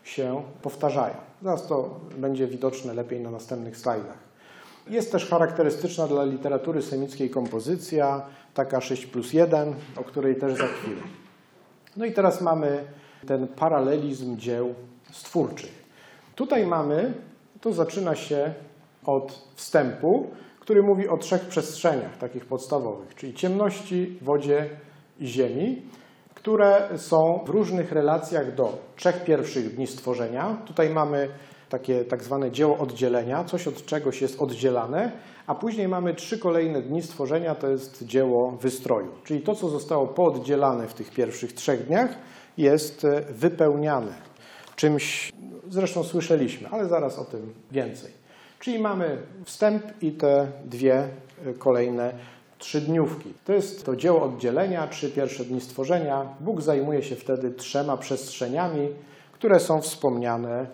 się 0.05 0.43
powtarzają. 0.63 1.15
Zaraz 1.43 1.67
to 1.67 2.01
będzie 2.17 2.47
widoczne 2.47 2.95
lepiej 2.95 3.21
na 3.21 3.31
następnych 3.31 3.77
slajdach. 3.77 4.19
Jest 4.89 5.13
też 5.13 5.27
charakterystyczna 5.27 6.07
dla 6.07 6.25
literatury 6.25 6.83
semickiej 6.83 7.31
kompozycja, 7.31 8.23
taka 8.55 8.81
6 8.81 9.07
plus 9.07 9.33
1, 9.33 9.75
o 9.97 10.05
której 10.05 10.37
też 10.37 10.59
za 10.59 10.67
chwilę. 10.67 11.03
No 11.97 12.05
i 12.05 12.13
teraz 12.13 12.41
mamy 12.41 12.85
ten 13.27 13.49
paralelizm 13.49 14.37
dzieł 14.37 14.75
stwórczych. 15.13 15.85
Tutaj 16.35 16.67
mamy, 16.67 17.13
to 17.61 17.73
zaczyna 17.73 18.17
się 18.17 18.55
od 19.05 19.43
wstępu, 19.55 20.31
który 20.61 20.83
mówi 20.83 21.09
o 21.09 21.17
trzech 21.17 21.41
przestrzeniach 21.41 22.19
takich 22.19 22.47
podstawowych, 22.47 23.15
czyli 23.15 23.35
ciemności, 23.35 24.19
wodzie 24.23 24.71
i 25.21 25.27
ziemi, 25.27 25.83
które 26.35 26.89
są 26.97 27.17
w 27.47 27.49
różnych 27.49 27.93
relacjach 27.93 28.55
do 28.55 28.79
trzech 28.97 29.25
pierwszych 29.25 29.75
dni 29.75 29.87
stworzenia. 29.87 30.63
Tutaj 30.67 30.91
mamy 30.91 31.29
takie 31.69 32.05
tak 32.05 32.23
zwane 32.23 32.51
dzieło 32.51 32.79
oddzielenia, 32.79 33.45
coś 33.45 33.69
od 33.69 33.87
czegoś 33.87 34.23
jest 34.23 34.43
oddzielane, 34.43 35.13
a 35.47 35.55
później 35.55 35.89
mamy 35.89 36.15
trzy 36.15 36.39
kolejne 36.39 36.83
dni 36.83 37.03
stworzenia, 37.03 37.55
to 37.55 37.69
jest 37.69 38.05
dzieło 38.05 38.57
wystroju. 38.61 39.13
Czyli 39.25 39.41
to, 39.41 39.55
co 39.55 39.69
zostało 39.69 40.07
pooddzielane 40.07 40.89
w 40.89 40.95
tych 40.95 41.11
pierwszych 41.11 41.53
trzech 41.53 41.87
dniach, 41.87 42.11
jest 42.59 43.07
wypełniane 43.31 44.13
czymś, 44.77 45.33
zresztą 45.69 46.05
słyszeliśmy, 46.05 46.69
ale 46.69 46.89
zaraz 46.89 47.19
o 47.19 47.25
tym 47.25 47.55
więcej. 47.71 48.20
Czyli 48.61 48.79
mamy 48.79 49.19
wstęp 49.45 49.83
i 50.03 50.13
te 50.13 50.47
dwie 50.65 50.95
e, 51.47 51.53
kolejne 51.59 52.13
trzy 52.59 52.81
dniówki. 52.81 53.35
To 53.45 53.53
jest 53.53 53.87
to 53.87 53.97
dzieło 53.97 54.23
oddzielenia, 54.23 54.87
trzy 54.87 55.11
pierwsze 55.11 55.45
dni 55.45 55.61
stworzenia. 55.61 56.27
Bóg 56.41 56.61
zajmuje 56.61 57.03
się 57.03 57.17
wtedy 57.17 57.51
trzema 57.51 57.97
przestrzeniami, 57.97 58.89
które 59.33 59.61
są 59.61 59.81
wspomniane 59.81 60.67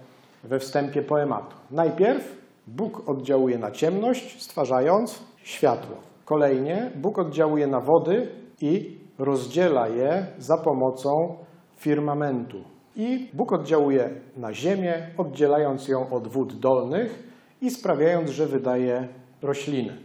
we 0.44 0.58
wstępie 0.58 1.02
poematu. 1.02 1.56
Najpierw 1.70 2.36
Bóg 2.66 3.08
oddziałuje 3.08 3.58
na 3.58 3.70
ciemność, 3.70 4.42
stwarzając 4.42 5.22
światło. 5.42 5.96
Kolejnie 6.24 6.90
Bóg 6.94 7.18
oddziałuje 7.18 7.66
na 7.66 7.80
wody 7.80 8.28
i 8.60 8.98
rozdziela 9.18 9.88
je 9.88 10.26
za 10.38 10.56
pomocą 10.56 11.36
firmamentu. 11.76 12.58
I 12.96 13.30
Bóg 13.32 13.52
oddziałuje 13.52 14.10
na 14.36 14.54
ziemię, 14.54 15.10
oddzielając 15.18 15.88
ją 15.88 16.10
od 16.10 16.28
wód 16.28 16.58
dolnych 16.58 17.25
i 17.60 17.70
sprawiając, 17.70 18.30
że 18.30 18.46
wydaje 18.46 19.08
rośliny. 19.42 19.96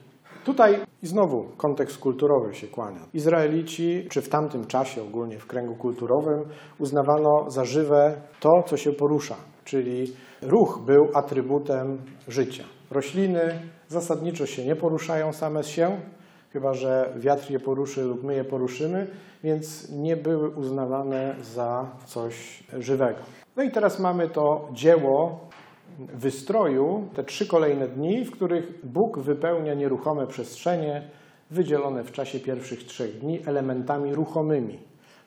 Tutaj 0.45 0.75
i 1.03 1.07
znowu 1.07 1.43
kontekst 1.57 1.97
kulturowy 1.97 2.53
się 2.53 2.67
kłania. 2.67 2.99
Izraelici, 3.13 4.07
czy 4.09 4.21
w 4.21 4.29
tamtym 4.29 4.65
czasie 4.65 5.01
ogólnie 5.01 5.39
w 5.39 5.47
kręgu 5.47 5.75
kulturowym, 5.75 6.43
uznawano 6.79 7.49
za 7.49 7.65
żywe 7.65 8.21
to, 8.39 8.49
co 8.65 8.77
się 8.77 8.91
porusza, 8.91 9.35
czyli 9.65 10.13
ruch 10.41 10.79
był 10.85 11.07
atrybutem 11.13 11.97
życia. 12.27 12.63
Rośliny 12.91 13.59
zasadniczo 13.87 14.45
się 14.45 14.65
nie 14.65 14.75
poruszają 14.75 15.33
same 15.33 15.63
z 15.63 15.67
się, 15.67 16.01
chyba 16.53 16.73
że 16.73 17.13
wiatr 17.17 17.51
je 17.51 17.59
poruszy 17.59 18.01
lub 18.01 18.23
my 18.23 18.35
je 18.35 18.43
poruszymy, 18.43 19.07
więc 19.43 19.91
nie 19.91 20.17
były 20.17 20.49
uznawane 20.49 21.35
za 21.41 21.91
coś 22.05 22.63
żywego. 22.79 23.19
No 23.55 23.63
i 23.63 23.71
teraz 23.71 23.99
mamy 23.99 24.29
to 24.29 24.67
dzieło 24.71 25.39
wystroju, 26.13 27.07
te 27.15 27.23
trzy 27.23 27.47
kolejne 27.47 27.87
dni, 27.87 28.25
w 28.25 28.31
których 28.31 28.85
Bóg 28.85 29.19
wypełnia 29.19 29.73
nieruchome 29.73 30.27
przestrzenie 30.27 31.09
wydzielone 31.51 32.03
w 32.03 32.11
czasie 32.11 32.39
pierwszych 32.39 32.83
trzech 32.83 33.19
dni 33.19 33.39
elementami 33.45 34.15
ruchomymi. 34.15 34.79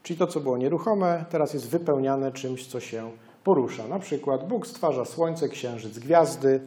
Czyli 0.03 0.19
to, 0.19 0.27
co 0.27 0.41
było 0.41 0.57
nieruchome, 0.59 1.25
teraz 1.31 1.55
jest 1.55 1.71
wypełniane 1.71 2.33
czymś, 2.33 2.67
co 2.67 2.81
się 2.81 3.11
porusza. 3.45 3.89
Na 3.89 3.99
przykład 3.99 4.49
Bóg 4.49 4.67
stwarza 4.67 5.05
słońce, 5.05 5.49
księżyc, 5.49 5.99
gwiazdy, 5.99 6.61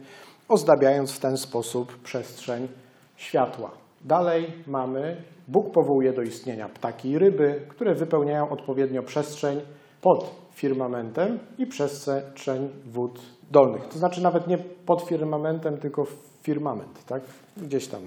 ozdabiając 0.48 1.12
w 1.12 1.20
ten 1.20 1.36
sposób 1.36 1.96
przestrzeń 2.02 2.68
światła. 3.16 3.70
Dalej 4.04 4.52
mamy, 4.66 5.22
Bóg 5.48 5.72
powołuje 5.72 6.12
do 6.12 6.22
istnienia 6.22 6.68
ptaki 6.68 7.10
i 7.10 7.18
ryby, 7.18 7.62
które 7.68 7.94
wypełniają 7.94 8.50
odpowiednio 8.50 9.02
przestrzeń 9.02 9.60
pod 10.00 10.34
firmamentem 10.52 11.38
i 11.58 11.66
przestrzeń 11.66 12.68
wód 12.86 13.20
dolnych. 13.50 13.86
To 13.86 13.98
znaczy 13.98 14.22
nawet 14.22 14.46
nie 14.46 14.58
pod 14.58 15.02
firmamentem, 15.02 15.78
tylko 15.78 16.04
firmament, 16.42 17.04
tak? 17.06 17.22
Gdzieś 17.56 17.88
tam 17.88 18.00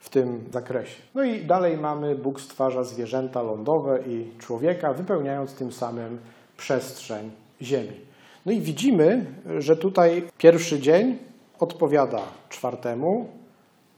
w 0.00 0.08
tym 0.08 0.44
zakresie. 0.52 1.02
No 1.14 1.24
i 1.24 1.46
dalej 1.46 1.78
mamy, 1.78 2.14
Bóg 2.14 2.40
stwarza 2.40 2.84
zwierzęta 2.84 3.42
lądowe 3.42 3.98
i 4.06 4.30
człowieka, 4.38 4.92
wypełniając 4.92 5.54
tym 5.54 5.72
samym 5.72 6.18
przestrzeń 6.56 7.30
ziemi. 7.62 8.00
No 8.46 8.52
i 8.52 8.60
widzimy, 8.60 9.26
że 9.58 9.76
tutaj 9.76 10.22
pierwszy 10.38 10.80
dzień 10.80 11.18
odpowiada 11.60 12.22
czwartemu, 12.48 13.28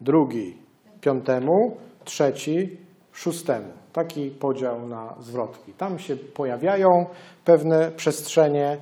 drugi 0.01 0.57
piątemu, 1.01 1.77
trzeci 2.05 2.77
szóstemu. 3.13 3.69
Taki 3.93 4.31
podział 4.31 4.89
na 4.89 5.15
zwrotki. 5.21 5.73
Tam 5.73 5.99
się 5.99 6.17
pojawiają 6.17 6.89
pewne 7.45 7.91
przestrzenie, 7.91 8.79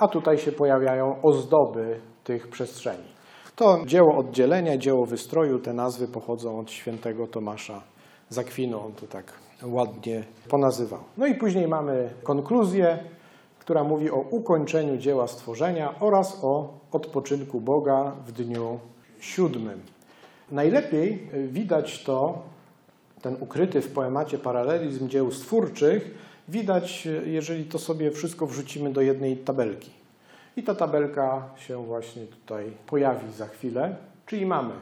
a 0.00 0.08
tutaj 0.08 0.38
się 0.38 0.52
pojawiają 0.52 1.22
ozdoby 1.22 2.00
tych 2.24 2.48
przestrzeni. 2.48 3.04
To 3.56 3.78
dzieło 3.86 4.16
oddzielenia, 4.16 4.76
dzieło 4.76 5.06
wystroju, 5.06 5.58
te 5.58 5.72
nazwy 5.72 6.08
pochodzą 6.08 6.58
od 6.58 6.70
świętego 6.70 7.26
Tomasza 7.26 7.82
Zakwinu, 8.28 8.80
on 8.86 8.92
to 8.92 9.06
tak 9.06 9.32
ładnie 9.62 10.24
ponazywał. 10.48 11.00
No 11.16 11.26
i 11.26 11.34
później 11.34 11.68
mamy 11.68 12.10
konkluzję, 12.22 12.98
która 13.58 13.84
mówi 13.84 14.10
o 14.10 14.16
ukończeniu 14.30 14.96
dzieła 14.96 15.26
stworzenia 15.26 15.94
oraz 16.00 16.44
o 16.44 16.68
odpoczynku 16.92 17.60
Boga 17.60 18.12
w 18.26 18.32
dniu 18.32 18.78
siódmym. 19.20 19.80
Najlepiej 20.50 21.30
widać 21.48 22.04
to, 22.04 22.38
ten 23.22 23.36
ukryty 23.40 23.80
w 23.80 23.92
poemacie 23.92 24.38
paralelizm 24.38 25.08
dzieł 25.08 25.30
stwórczych, 25.30 26.14
widać, 26.50 27.08
jeżeli 27.26 27.64
to 27.64 27.78
sobie 27.78 28.10
wszystko 28.10 28.46
wrzucimy 28.46 28.92
do 28.92 29.00
jednej 29.00 29.36
tabelki. 29.36 29.90
I 30.56 30.62
ta 30.62 30.74
tabelka 30.74 31.48
się 31.56 31.84
właśnie 31.84 32.26
tutaj 32.26 32.72
pojawi 32.86 33.32
za 33.32 33.46
chwilę. 33.46 33.96
Czyli 34.26 34.46
mamy 34.46 34.74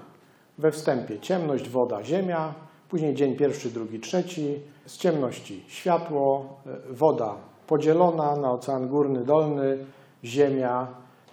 we 0.59 0.73
wstępie 0.73 1.19
ciemność, 1.19 1.69
woda, 1.69 2.05
ziemia, 2.05 2.55
później 2.89 3.15
dzień 3.15 3.37
pierwszy, 3.37 3.71
drugi, 3.71 4.01
trzeci, 4.01 4.55
z 4.87 4.97
ciemności 4.97 5.65
światło, 5.69 6.57
woda 6.91 7.35
podzielona 7.67 8.37
na 8.37 8.53
ocean 8.53 8.89
górny, 8.89 9.25
dolny, 9.25 9.79
ziemia, 10.25 10.87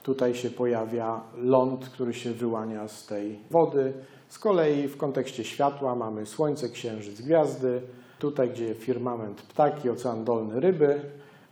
tutaj 0.04 0.36
się 0.36 0.50
pojawia 0.50 1.22
ląd, 1.38 1.90
który 1.90 2.14
się 2.14 2.32
wyłania 2.32 2.88
z 2.88 3.06
tej 3.06 3.40
wody. 3.52 3.94
Z 4.30 4.40
kolei 4.40 4.88
w 4.88 4.98
kontekście 4.98 5.44
światła 5.44 5.96
mamy 5.96 6.26
słońce, 6.26 6.70
księżyc, 6.70 7.22
gwiazdy, 7.22 7.82
tutaj 8.20 8.50
gdzie 8.50 8.76
firmament 8.76 9.42
ptaki, 9.42 9.90
ocean 9.90 10.24
dolny 10.24 10.60
ryby, 10.60 11.02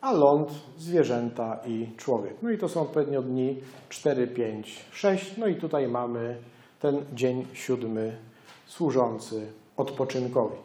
a 0.01 0.11
ląd 0.11 0.49
zwierzęta 0.77 1.59
i 1.65 1.87
człowiek. 1.97 2.33
No 2.41 2.51
i 2.51 2.57
to 2.57 2.69
są 2.69 2.81
odpowiednio 2.81 3.21
dni 3.21 3.61
4, 3.89 4.27
5, 4.27 4.85
6. 4.91 5.37
No 5.37 5.47
i 5.47 5.55
tutaj 5.55 5.87
mamy 5.87 6.37
ten 6.79 7.05
dzień 7.13 7.45
siódmy 7.53 8.17
służący 8.65 9.47
odpoczynkowi. 9.77 10.55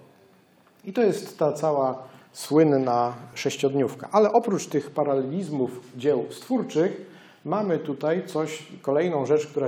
I 0.84 0.92
to 0.92 1.02
jest 1.02 1.38
ta 1.38 1.52
cała 1.52 2.02
słynna 2.32 3.14
sześciodniówka. 3.34 4.08
Ale 4.12 4.32
oprócz 4.32 4.66
tych 4.66 4.90
paralelizmów 4.90 5.80
dzieł 5.96 6.24
stwórczych, 6.30 7.06
mamy 7.44 7.78
tutaj 7.78 8.26
coś, 8.26 8.66
kolejną 8.82 9.26
rzecz, 9.26 9.46
która 9.46 9.66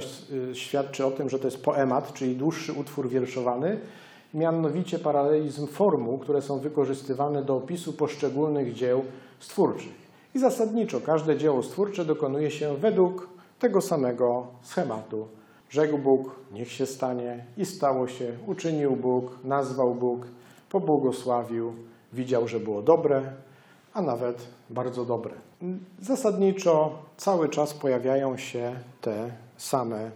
świadczy 0.53 1.07
o 1.07 1.11
tym, 1.11 1.31
że 1.31 1.39
to 1.39 1.47
jest 1.47 1.65
poemat, 1.65 2.13
czyli 2.13 2.37
dłuższy 2.37 2.73
utwór 2.73 3.09
wierszowany, 3.09 3.81
mianowicie 4.35 4.99
paralelizm 4.99 5.67
formuł, 5.67 6.19
które 6.19 6.43
są 6.43 6.59
wykorzystywane 6.59 7.45
do 7.45 7.57
opisu 7.57 7.93
poszczególnych 7.93 8.75
dzieł 8.75 9.05
stwórczych. 9.41 10.11
I 10.35 10.39
zasadniczo 10.39 11.01
każde 11.01 11.37
dzieło 11.37 11.63
stwórcze 11.63 12.05
dokonuje 12.05 12.51
się 12.51 12.77
według 12.77 13.29
tego 13.59 13.81
samego 13.81 14.47
schematu. 14.63 15.27
Rzekł 15.71 15.99
Bóg, 15.99 16.31
niech 16.53 16.73
się 16.73 16.87
stanie 16.87 17.45
i 17.57 17.67
stało 17.67 18.09
się, 18.09 18.33
uczynił 18.47 18.97
Bóg, 18.97 19.25
nazwał 19.45 19.95
Bóg, 19.95 20.27
pobłogosławił, 20.71 21.73
widział, 22.13 22.49
że 22.49 22.61
było 22.61 22.83
dobre, 22.83 23.33
a 23.95 24.03
nawet 24.03 24.47
bardzo 24.71 25.05
dobre. 25.05 25.35
Zasadniczo 26.01 26.93
cały 27.17 27.49
czas 27.49 27.75
pojawiają 27.75 28.37
się 28.37 28.75
te 29.01 29.31
same 29.57 30.11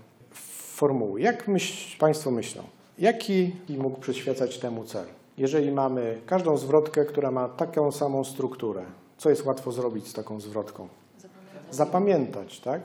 formuły. 0.74 1.20
Jak 1.20 1.48
myśl, 1.48 1.98
Państwo 1.98 2.30
myślą? 2.30 2.62
Jaki 2.98 3.52
mógł 3.78 4.00
przyświecać 4.00 4.58
temu 4.58 4.84
cel? 4.84 5.06
Jeżeli 5.38 5.72
mamy 5.72 6.20
każdą 6.26 6.56
zwrotkę, 6.56 7.04
która 7.04 7.30
ma 7.30 7.48
taką 7.48 7.92
samą 7.92 8.24
strukturę, 8.24 8.82
co 9.16 9.30
jest 9.30 9.46
łatwo 9.46 9.72
zrobić 9.72 10.08
z 10.08 10.12
taką 10.12 10.40
zwrotką? 10.40 10.88
Zapamiętać, 11.18 11.74
Zapamiętać 11.74 12.60
tak? 12.60 12.80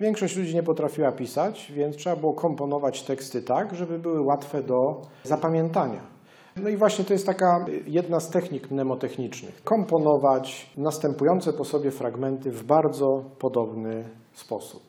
Większość 0.00 0.36
ludzi 0.36 0.54
nie 0.54 0.62
potrafiła 0.62 1.12
pisać, 1.12 1.72
więc 1.76 1.96
trzeba 1.96 2.16
było 2.16 2.34
komponować 2.34 3.02
teksty 3.02 3.42
tak, 3.42 3.74
żeby 3.74 3.98
były 3.98 4.20
łatwe 4.20 4.62
do 4.62 5.02
zapamiętania. 5.22 6.00
No 6.56 6.68
i 6.68 6.76
właśnie 6.76 7.04
to 7.04 7.12
jest 7.12 7.26
taka 7.26 7.66
jedna 7.86 8.20
z 8.20 8.30
technik 8.30 8.70
mnemotechnicznych. 8.70 9.64
Komponować 9.64 10.70
następujące 10.76 11.52
po 11.52 11.64
sobie 11.64 11.90
fragmenty 11.90 12.50
w 12.50 12.64
bardzo 12.64 13.24
podobny 13.38 14.04
sposób. 14.32 14.82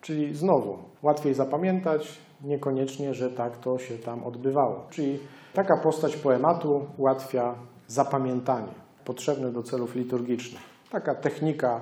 Czyli 0.00 0.34
znowu, 0.34 0.78
łatwiej 1.02 1.34
zapamiętać, 1.34 2.18
niekoniecznie, 2.44 3.14
że 3.14 3.30
tak 3.30 3.56
to 3.56 3.78
się 3.78 3.98
tam 3.98 4.24
odbywało. 4.24 4.86
Czyli 4.90 5.18
taka 5.54 5.76
postać 5.82 6.16
poematu 6.16 6.86
ułatwia 6.98 7.54
zapamiętanie, 7.86 8.72
potrzebne 9.04 9.52
do 9.52 9.62
celów 9.62 9.94
liturgicznych. 9.94 10.62
Taka 10.90 11.14
technika 11.14 11.80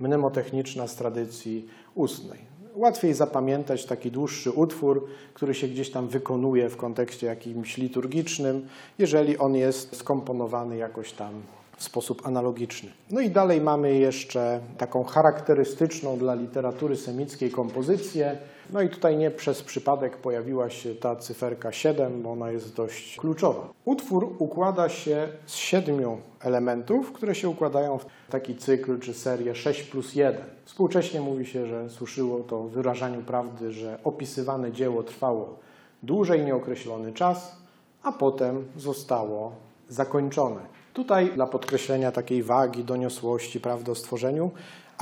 mnemotechniczna 0.00 0.86
z 0.86 0.96
tradycji 0.96 1.68
ustnej 1.94 2.52
łatwiej 2.74 3.14
zapamiętać 3.14 3.86
taki 3.86 4.10
dłuższy 4.10 4.50
utwór, 4.50 5.06
który 5.34 5.54
się 5.54 5.68
gdzieś 5.68 5.90
tam 5.90 6.08
wykonuje 6.08 6.68
w 6.68 6.76
kontekście 6.76 7.26
jakimś 7.26 7.76
liturgicznym, 7.76 8.68
jeżeli 8.98 9.38
on 9.38 9.54
jest 9.54 9.96
skomponowany 9.96 10.76
jakoś 10.76 11.12
tam 11.12 11.42
w 11.76 11.82
sposób 11.82 12.26
analogiczny. 12.26 12.90
No 13.10 13.20
i 13.20 13.30
dalej 13.30 13.60
mamy 13.60 13.94
jeszcze 13.94 14.60
taką 14.78 15.04
charakterystyczną 15.04 16.18
dla 16.18 16.34
literatury 16.34 16.96
semickiej 16.96 17.50
kompozycję. 17.50 18.38
No 18.70 18.82
i 18.82 18.88
tutaj 18.88 19.16
nie 19.16 19.30
przez 19.30 19.62
przypadek 19.62 20.16
pojawiła 20.16 20.70
się 20.70 20.94
ta 20.94 21.16
cyferka 21.16 21.72
7, 21.72 22.22
bo 22.22 22.32
ona 22.32 22.50
jest 22.50 22.76
dość 22.76 23.16
kluczowa. 23.16 23.68
Utwór 23.84 24.36
układa 24.38 24.88
się 24.88 25.28
z 25.46 25.54
siedmiu 25.54 26.18
elementów, 26.40 27.12
które 27.12 27.34
się 27.34 27.48
układają 27.48 27.98
w 27.98 28.06
taki 28.30 28.56
cykl 28.56 28.98
czy 28.98 29.14
serię 29.14 29.54
6 29.54 29.82
plus 29.82 30.14
1. 30.14 30.44
Współcześnie 30.64 31.20
mówi 31.20 31.46
się, 31.46 31.66
że 31.66 31.90
służyło 31.90 32.40
to 32.40 32.62
wyrażaniu 32.62 33.22
prawdy, 33.22 33.72
że 33.72 33.98
opisywane 34.04 34.72
dzieło 34.72 35.02
trwało 35.02 35.58
dłużej 36.02 36.44
nieokreślony 36.44 37.12
czas, 37.12 37.56
a 38.02 38.12
potem 38.12 38.64
zostało 38.76 39.52
zakończone. 39.88 40.60
Tutaj 40.92 41.30
dla 41.34 41.46
podkreślenia 41.46 42.12
takiej 42.12 42.42
wagi, 42.42 42.84
doniosłości 42.84 43.60
prawdy 43.60 43.90
o 43.90 43.94
stworzeniu, 43.94 44.50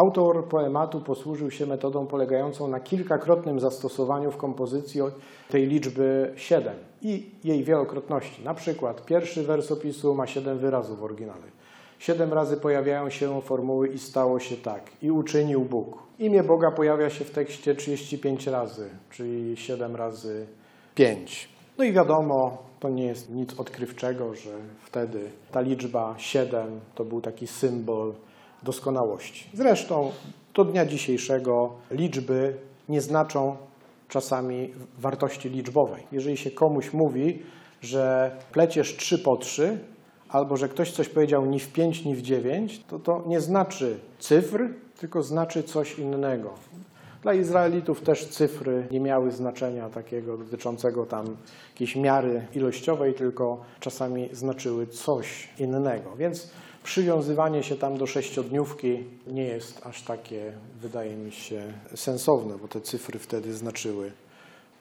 autor 0.01 0.49
poematu 0.49 1.01
posłużył 1.01 1.51
się 1.51 1.67
metodą 1.67 2.07
polegającą 2.07 2.69
na 2.69 2.81
kilkakrotnym 2.81 3.61
zastosowaniu 3.61 4.31
w 4.31 4.37
kompozycji 4.37 5.01
tej 5.51 5.67
liczby 5.67 6.33
7 6.37 6.75
i 7.03 7.31
jej 7.45 7.65
wielokrotności. 7.65 8.45
Na 8.45 8.55
przykład 8.55 9.05
pierwszy 9.05 9.43
wers 9.43 9.73
opisu 9.73 10.15
ma 10.15 10.27
7 10.27 10.59
wyrazów 10.59 10.99
w 10.99 11.05
oryginale. 11.05 11.43
Siedem 11.99 12.33
razy 12.33 12.57
pojawiają 12.57 13.11
się 13.11 13.43
formuły 13.43 13.89
i 13.89 13.99
stało 13.99 14.41
się 14.41 14.57
tak, 14.57 14.91
i 15.03 15.11
uczynił 15.11 15.61
Bóg. 15.61 16.03
Imię 16.19 16.43
Boga 16.43 16.71
pojawia 16.71 17.11
się 17.11 17.25
w 17.25 17.31
tekście 17.31 17.75
35 17.75 18.47
razy, 18.47 18.91
czyli 19.11 19.57
7 19.57 19.97
razy 19.97 20.47
5. 20.95 21.49
No 21.79 21.85
i 21.85 21.93
wiadomo, 21.93 22.59
to 22.81 22.89
nie 22.89 23.07
jest 23.07 23.31
nic 23.31 23.61
odkrywczego, 23.61 24.35
że 24.35 24.51
wtedy 24.85 25.31
ta 25.53 25.61
liczba 25.61 26.15
7 26.19 26.81
to 26.95 27.05
był 27.05 27.21
taki 27.21 27.47
symbol 27.47 28.13
doskonałości. 28.63 29.51
Zresztą 29.55 30.11
do 30.55 30.65
dnia 30.65 30.87
dzisiejszego 30.87 31.73
liczby 31.91 32.57
nie 32.89 33.01
znaczą 33.01 33.57
czasami 34.09 34.75
wartości 34.99 35.49
liczbowej. 35.49 36.03
Jeżeli 36.13 36.37
się 36.37 36.51
komuś 36.51 36.93
mówi, 36.93 37.43
że 37.81 38.37
pleciesz 38.53 38.97
3 38.97 39.19
po 39.19 39.37
3, 39.37 39.79
albo 40.29 40.57
że 40.57 40.69
ktoś 40.69 40.93
coś 40.93 41.09
powiedział 41.09 41.47
ni 41.47 41.61
w 41.61 41.73
5, 41.73 42.05
ni 42.05 42.15
w 42.15 42.23
9, 42.23 42.85
to 42.85 42.99
to 42.99 43.25
nie 43.27 43.41
znaczy 43.41 43.99
cyfr, 44.19 44.69
tylko 44.99 45.23
znaczy 45.23 45.63
coś 45.63 45.99
innego. 45.99 46.55
Dla 47.23 47.35
Izraelitów 47.35 48.01
też 48.01 48.27
cyfry 48.29 48.89
nie 48.91 49.01
miały 49.01 49.31
znaczenia 49.31 49.89
takiego 49.89 50.37
dotyczącego 50.37 51.07
tam 51.07 51.37
jakiejś 51.73 51.97
miary 51.97 52.47
ilościowej, 52.55 53.15
tylko 53.15 53.61
czasami 53.81 54.29
znaczyły 54.33 54.87
coś 54.87 55.49
innego. 55.59 56.17
Więc 56.17 56.53
przywiązywanie 56.85 57.63
się 57.63 57.77
tam 57.77 57.99
do 57.99 58.07
sześciodniówki 58.07 59.05
nie 59.27 59.45
jest 59.45 59.87
aż 59.87 60.03
takie, 60.03 60.53
wydaje 60.81 61.17
mi 61.17 61.33
się, 61.33 61.73
sensowne, 61.95 62.59
bo 62.59 62.69
te 62.69 62.81
cyfry 62.81 63.19
wtedy 63.19 63.53
znaczyły 63.55 64.13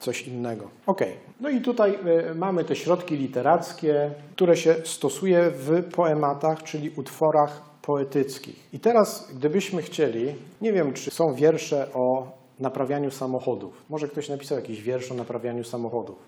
coś 0.00 0.28
innego. 0.28 0.68
Ok, 0.86 1.00
no 1.40 1.48
i 1.48 1.60
tutaj 1.60 1.98
y, 2.30 2.34
mamy 2.34 2.64
te 2.64 2.76
środki 2.76 3.16
literackie, 3.16 4.10
które 4.32 4.56
się 4.56 4.74
stosuje 4.84 5.50
w 5.50 5.84
poematach, 5.84 6.62
czyli 6.62 6.90
utworach 6.96 7.62
poetyckich. 7.82 8.74
I 8.74 8.80
teraz, 8.80 9.28
gdybyśmy 9.34 9.82
chcieli, 9.82 10.34
nie 10.60 10.72
wiem, 10.72 10.92
czy 10.92 11.10
są 11.10 11.34
wiersze 11.34 11.88
o 11.94 12.39
naprawianiu 12.60 13.10
samochodów. 13.10 13.84
Może 13.88 14.08
ktoś 14.08 14.28
napisał 14.28 14.58
jakiś 14.58 14.82
wiersz 14.82 15.12
o 15.12 15.14
naprawianiu 15.14 15.64
samochodów. 15.64 16.18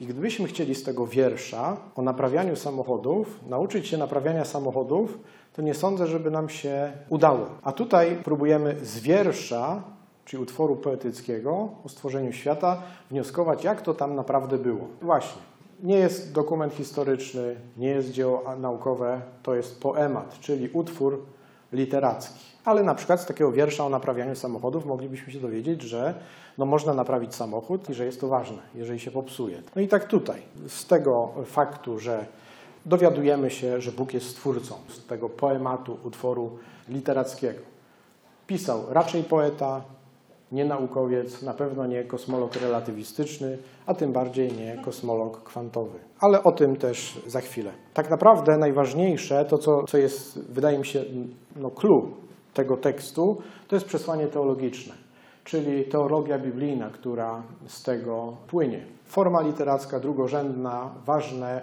I 0.00 0.06
gdybyśmy 0.06 0.48
chcieli 0.48 0.74
z 0.74 0.82
tego 0.82 1.06
wiersza 1.06 1.76
o 1.96 2.02
naprawianiu 2.02 2.56
samochodów 2.56 3.40
nauczyć 3.48 3.86
się 3.86 3.98
naprawiania 3.98 4.44
samochodów, 4.44 5.18
to 5.52 5.62
nie 5.62 5.74
sądzę, 5.74 6.06
żeby 6.06 6.30
nam 6.30 6.48
się 6.48 6.92
udało. 7.08 7.46
A 7.62 7.72
tutaj 7.72 8.16
próbujemy 8.24 8.76
z 8.82 8.98
wiersza 8.98 9.82
czyli 10.24 10.42
utworu 10.42 10.76
poetyckiego 10.76 11.68
o 11.84 11.88
stworzeniu 11.88 12.32
świata, 12.32 12.82
wnioskować, 13.10 13.64
jak 13.64 13.82
to 13.82 13.94
tam 13.94 14.14
naprawdę 14.14 14.58
było. 14.58 14.88
Właśnie, 15.02 15.42
nie 15.82 15.96
jest 15.96 16.32
dokument 16.32 16.74
historyczny, 16.74 17.56
nie 17.76 17.88
jest 17.88 18.10
dzieło 18.10 18.44
naukowe, 18.58 19.20
to 19.42 19.54
jest 19.54 19.80
poemat, 19.80 20.38
czyli 20.40 20.68
utwór 20.72 21.22
literacki. 21.72 22.51
Ale 22.64 22.82
na 22.82 22.94
przykład 22.94 23.20
z 23.20 23.26
takiego 23.26 23.52
wiersza 23.52 23.86
o 23.86 23.88
naprawianiu 23.88 24.36
samochodów 24.36 24.86
moglibyśmy 24.86 25.32
się 25.32 25.40
dowiedzieć, 25.40 25.82
że 25.82 26.14
no 26.58 26.66
można 26.66 26.94
naprawić 26.94 27.34
samochód 27.34 27.90
i 27.90 27.94
że 27.94 28.04
jest 28.04 28.20
to 28.20 28.28
ważne, 28.28 28.58
jeżeli 28.74 29.00
się 29.00 29.10
popsuje. 29.10 29.62
No 29.76 29.82
i 29.82 29.88
tak 29.88 30.04
tutaj, 30.04 30.42
z 30.68 30.86
tego 30.86 31.32
faktu, 31.44 31.98
że 31.98 32.26
dowiadujemy 32.86 33.50
się, 33.50 33.80
że 33.80 33.92
Bóg 33.92 34.14
jest 34.14 34.26
stwórcą, 34.26 34.74
z 34.88 35.06
tego 35.06 35.28
poematu, 35.28 35.96
utworu 36.04 36.58
literackiego. 36.88 37.60
Pisał 38.46 38.80
raczej 38.90 39.22
poeta, 39.22 39.82
nie 40.52 40.64
naukowiec, 40.64 41.42
na 41.42 41.54
pewno 41.54 41.86
nie 41.86 42.04
kosmolog 42.04 42.56
relatywistyczny, 42.56 43.58
a 43.86 43.94
tym 43.94 44.12
bardziej 44.12 44.52
nie 44.52 44.82
kosmolog 44.84 45.42
kwantowy. 45.42 45.98
Ale 46.20 46.42
o 46.42 46.52
tym 46.52 46.76
też 46.76 47.20
za 47.26 47.40
chwilę. 47.40 47.72
Tak 47.94 48.10
naprawdę 48.10 48.56
najważniejsze, 48.58 49.44
to 49.44 49.58
co, 49.58 49.84
co 49.84 49.98
jest, 49.98 50.52
wydaje 50.52 50.78
mi 50.78 50.86
się, 50.86 51.04
no, 51.56 51.70
clue 51.70 52.10
tego 52.54 52.76
tekstu, 52.76 53.38
to 53.68 53.76
jest 53.76 53.86
przesłanie 53.86 54.26
teologiczne, 54.26 54.94
czyli 55.44 55.84
teologia 55.84 56.38
biblijna, 56.38 56.90
która 56.90 57.42
z 57.66 57.82
tego 57.82 58.36
płynie. 58.46 58.86
Forma 59.04 59.42
literacka 59.42 60.00
drugorzędna, 60.00 60.94
ważne, 61.06 61.62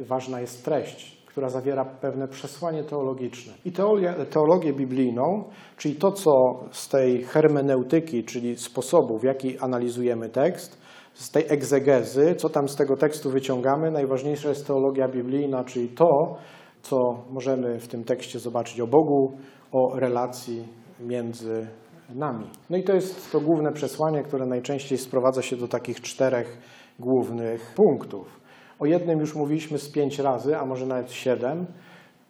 ważna 0.00 0.40
jest 0.40 0.64
treść 0.64 1.24
która 1.34 1.48
zawiera 1.48 1.84
pewne 1.84 2.28
przesłanie 2.28 2.84
teologiczne. 2.84 3.52
I 3.64 3.72
teologię, 3.72 4.14
teologię 4.30 4.72
biblijną, 4.72 5.44
czyli 5.76 5.94
to, 5.94 6.12
co 6.12 6.30
z 6.70 6.88
tej 6.88 7.22
hermeneutyki, 7.24 8.24
czyli 8.24 8.56
sposobu, 8.56 9.18
w 9.18 9.22
jaki 9.22 9.58
analizujemy 9.58 10.28
tekst, 10.28 10.78
z 11.14 11.30
tej 11.30 11.44
egzegezy, 11.48 12.34
co 12.34 12.48
tam 12.48 12.68
z 12.68 12.76
tego 12.76 12.96
tekstu 12.96 13.30
wyciągamy, 13.30 13.90
najważniejsza 13.90 14.48
jest 14.48 14.66
teologia 14.66 15.08
biblijna, 15.08 15.64
czyli 15.64 15.88
to, 15.88 16.36
co 16.82 16.96
możemy 17.30 17.80
w 17.80 17.88
tym 17.88 18.04
tekście 18.04 18.38
zobaczyć 18.38 18.80
o 18.80 18.86
Bogu, 18.86 19.32
o 19.74 19.98
relacji 20.00 20.68
między 21.00 21.66
nami. 22.14 22.46
No 22.70 22.76
i 22.76 22.82
to 22.82 22.94
jest 22.94 23.32
to 23.32 23.40
główne 23.40 23.72
przesłanie, 23.72 24.22
które 24.22 24.46
najczęściej 24.46 24.98
sprowadza 24.98 25.42
się 25.42 25.56
do 25.56 25.68
takich 25.68 26.00
czterech 26.00 26.58
głównych 26.98 27.74
punktów. 27.76 28.40
O 28.78 28.86
jednym 28.86 29.20
już 29.20 29.34
mówiliśmy 29.34 29.78
z 29.78 29.90
pięć 29.90 30.18
razy, 30.18 30.56
a 30.56 30.66
może 30.66 30.86
nawet 30.86 31.12
siedem, 31.12 31.66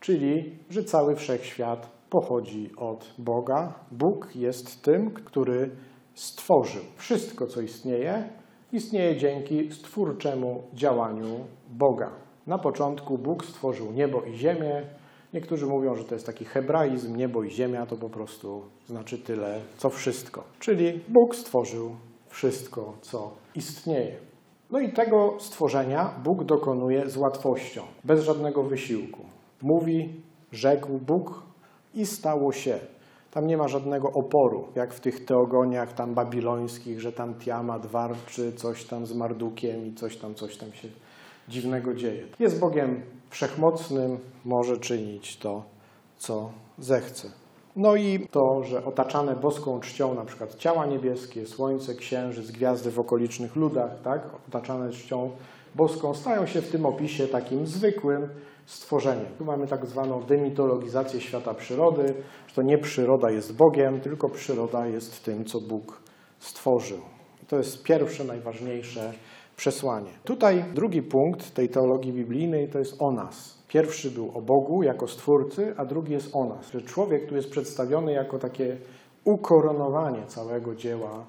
czyli, 0.00 0.58
że 0.70 0.84
cały 0.84 1.16
wszechświat 1.16 1.88
pochodzi 2.10 2.70
od 2.76 3.14
Boga. 3.18 3.72
Bóg 3.92 4.36
jest 4.36 4.82
tym, 4.82 5.10
który 5.10 5.70
stworzył. 6.14 6.82
Wszystko, 6.96 7.46
co 7.46 7.60
istnieje, 7.60 8.28
istnieje 8.72 9.16
dzięki 9.16 9.72
stwórczemu 9.72 10.62
działaniu 10.74 11.40
Boga. 11.70 12.10
Na 12.46 12.58
początku 12.58 13.18
Bóg 13.18 13.44
stworzył 13.44 13.92
niebo 13.92 14.22
i 14.22 14.34
ziemię. 14.34 14.82
Niektórzy 15.34 15.66
mówią, 15.66 15.94
że 15.94 16.04
to 16.04 16.14
jest 16.14 16.26
taki 16.26 16.44
hebraizm, 16.44 17.16
niebo 17.16 17.42
i 17.42 17.50
ziemia 17.50 17.86
to 17.86 17.96
po 17.96 18.10
prostu 18.10 18.62
znaczy 18.86 19.18
tyle, 19.18 19.60
co 19.76 19.90
wszystko. 19.90 20.44
Czyli 20.58 21.00
Bóg 21.08 21.36
stworzył 21.36 21.90
wszystko, 22.28 22.92
co 23.00 23.30
istnieje. 23.54 24.16
No 24.70 24.80
i 24.80 24.92
tego 24.92 25.36
stworzenia 25.38 26.14
Bóg 26.24 26.44
dokonuje 26.44 27.10
z 27.10 27.16
łatwością, 27.16 27.82
bez 28.04 28.24
żadnego 28.24 28.62
wysiłku. 28.62 29.22
Mówi, 29.62 30.22
rzekł 30.52 30.98
Bóg 30.98 31.42
i 31.94 32.06
stało 32.06 32.52
się. 32.52 32.78
Tam 33.30 33.46
nie 33.46 33.56
ma 33.56 33.68
żadnego 33.68 34.08
oporu, 34.08 34.68
jak 34.74 34.94
w 34.94 35.00
tych 35.00 35.24
teogoniach 35.24 35.92
tam 35.92 36.14
babilońskich, 36.14 37.00
że 37.00 37.12
tam 37.12 37.34
Tiamat 37.34 37.86
warczy 37.86 38.52
coś 38.52 38.84
tam 38.84 39.06
z 39.06 39.14
Mardukiem 39.14 39.86
i 39.86 39.94
coś 39.94 40.16
tam, 40.16 40.34
coś 40.34 40.56
tam 40.56 40.72
się 40.72 40.88
dziwnego 41.48 41.94
dzieje. 41.94 42.26
Jest 42.38 42.60
Bogiem 42.60 43.02
wszechmocnym, 43.34 44.18
może 44.44 44.76
czynić 44.76 45.36
to, 45.36 45.62
co 46.16 46.50
zechce. 46.78 47.28
No 47.76 47.96
i 47.96 48.28
to, 48.30 48.62
że 48.62 48.84
otaczane 48.84 49.36
boską 49.36 49.80
czcią 49.80 50.14
na 50.14 50.24
przykład 50.24 50.54
ciała 50.54 50.86
niebieskie, 50.86 51.46
słońce, 51.46 51.94
księżyc, 51.94 52.50
gwiazdy 52.50 52.90
w 52.90 52.98
okolicznych 52.98 53.56
ludach, 53.56 53.90
tak, 54.04 54.22
otaczane 54.48 54.90
czcią 54.90 55.30
boską, 55.74 56.14
stają 56.14 56.46
się 56.46 56.62
w 56.62 56.70
tym 56.70 56.86
opisie 56.86 57.26
takim 57.28 57.66
zwykłym 57.66 58.28
stworzeniem. 58.66 59.26
Tu 59.38 59.44
mamy 59.44 59.66
tak 59.66 59.86
zwaną 59.86 60.22
demitologizację 60.22 61.20
świata 61.20 61.54
przyrody, 61.54 62.14
że 62.46 62.54
to 62.54 62.62
nie 62.62 62.78
przyroda 62.78 63.30
jest 63.30 63.56
Bogiem, 63.56 64.00
tylko 64.00 64.28
przyroda 64.28 64.86
jest 64.86 65.24
tym, 65.24 65.44
co 65.44 65.60
Bóg 65.60 66.02
stworzył. 66.38 66.98
I 67.42 67.46
to 67.46 67.56
jest 67.56 67.82
pierwsze, 67.82 68.24
najważniejsze 68.24 69.12
przesłanie. 69.56 70.10
Tutaj 70.24 70.64
drugi 70.74 71.02
punkt 71.02 71.54
tej 71.54 71.68
teologii 71.68 72.12
biblijnej 72.12 72.68
to 72.68 72.78
jest 72.78 73.02
o 73.02 73.10
nas. 73.10 73.58
Pierwszy 73.68 74.10
był 74.10 74.30
o 74.34 74.40
Bogu 74.40 74.82
jako 74.82 75.08
Stwórcy, 75.08 75.74
a 75.76 75.84
drugi 75.84 76.12
jest 76.12 76.36
o 76.36 76.44
nas. 76.44 76.70
Że 76.72 76.82
człowiek 76.82 77.28
tu 77.28 77.36
jest 77.36 77.50
przedstawiony 77.50 78.12
jako 78.12 78.38
takie 78.38 78.76
ukoronowanie 79.24 80.26
całego 80.26 80.74
dzieła 80.74 81.24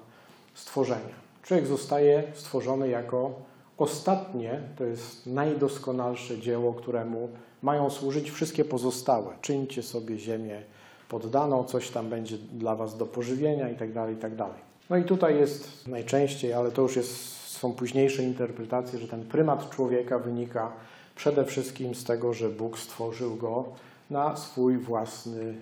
stworzenia. 0.54 1.26
Człowiek 1.42 1.66
zostaje 1.66 2.22
stworzony 2.34 2.88
jako 2.88 3.30
ostatnie, 3.78 4.60
to 4.76 4.84
jest 4.84 5.26
najdoskonalsze 5.26 6.38
dzieło, 6.38 6.72
któremu 6.72 7.28
mają 7.62 7.90
służyć 7.90 8.30
wszystkie 8.30 8.64
pozostałe. 8.64 9.34
Czyńcie 9.40 9.82
sobie 9.82 10.18
ziemię 10.18 10.62
poddaną, 11.08 11.64
coś 11.64 11.90
tam 11.90 12.08
będzie 12.08 12.38
dla 12.38 12.76
was 12.76 12.96
do 12.96 13.06
pożywienia 13.06 13.68
itd., 13.68 13.94
tak 13.94 14.10
itd. 14.10 14.36
Tak 14.36 14.50
no 14.90 14.96
i 14.96 15.04
tutaj 15.04 15.36
jest 15.36 15.88
najczęściej, 15.88 16.52
ale 16.52 16.70
to 16.70 16.82
już 16.82 16.96
jest, 16.96 17.35
są 17.56 17.72
późniejsze 17.72 18.22
interpretacje, 18.22 18.98
że 18.98 19.08
ten 19.08 19.24
prymat 19.24 19.70
człowieka 19.70 20.18
wynika 20.18 20.72
Przede 21.16 21.44
wszystkim 21.44 21.94
z 21.94 22.04
tego, 22.04 22.32
że 22.32 22.48
Bóg 22.48 22.78
stworzył 22.78 23.36
go 23.36 23.64
na 24.10 24.36
swój 24.36 24.78
własny 24.78 25.54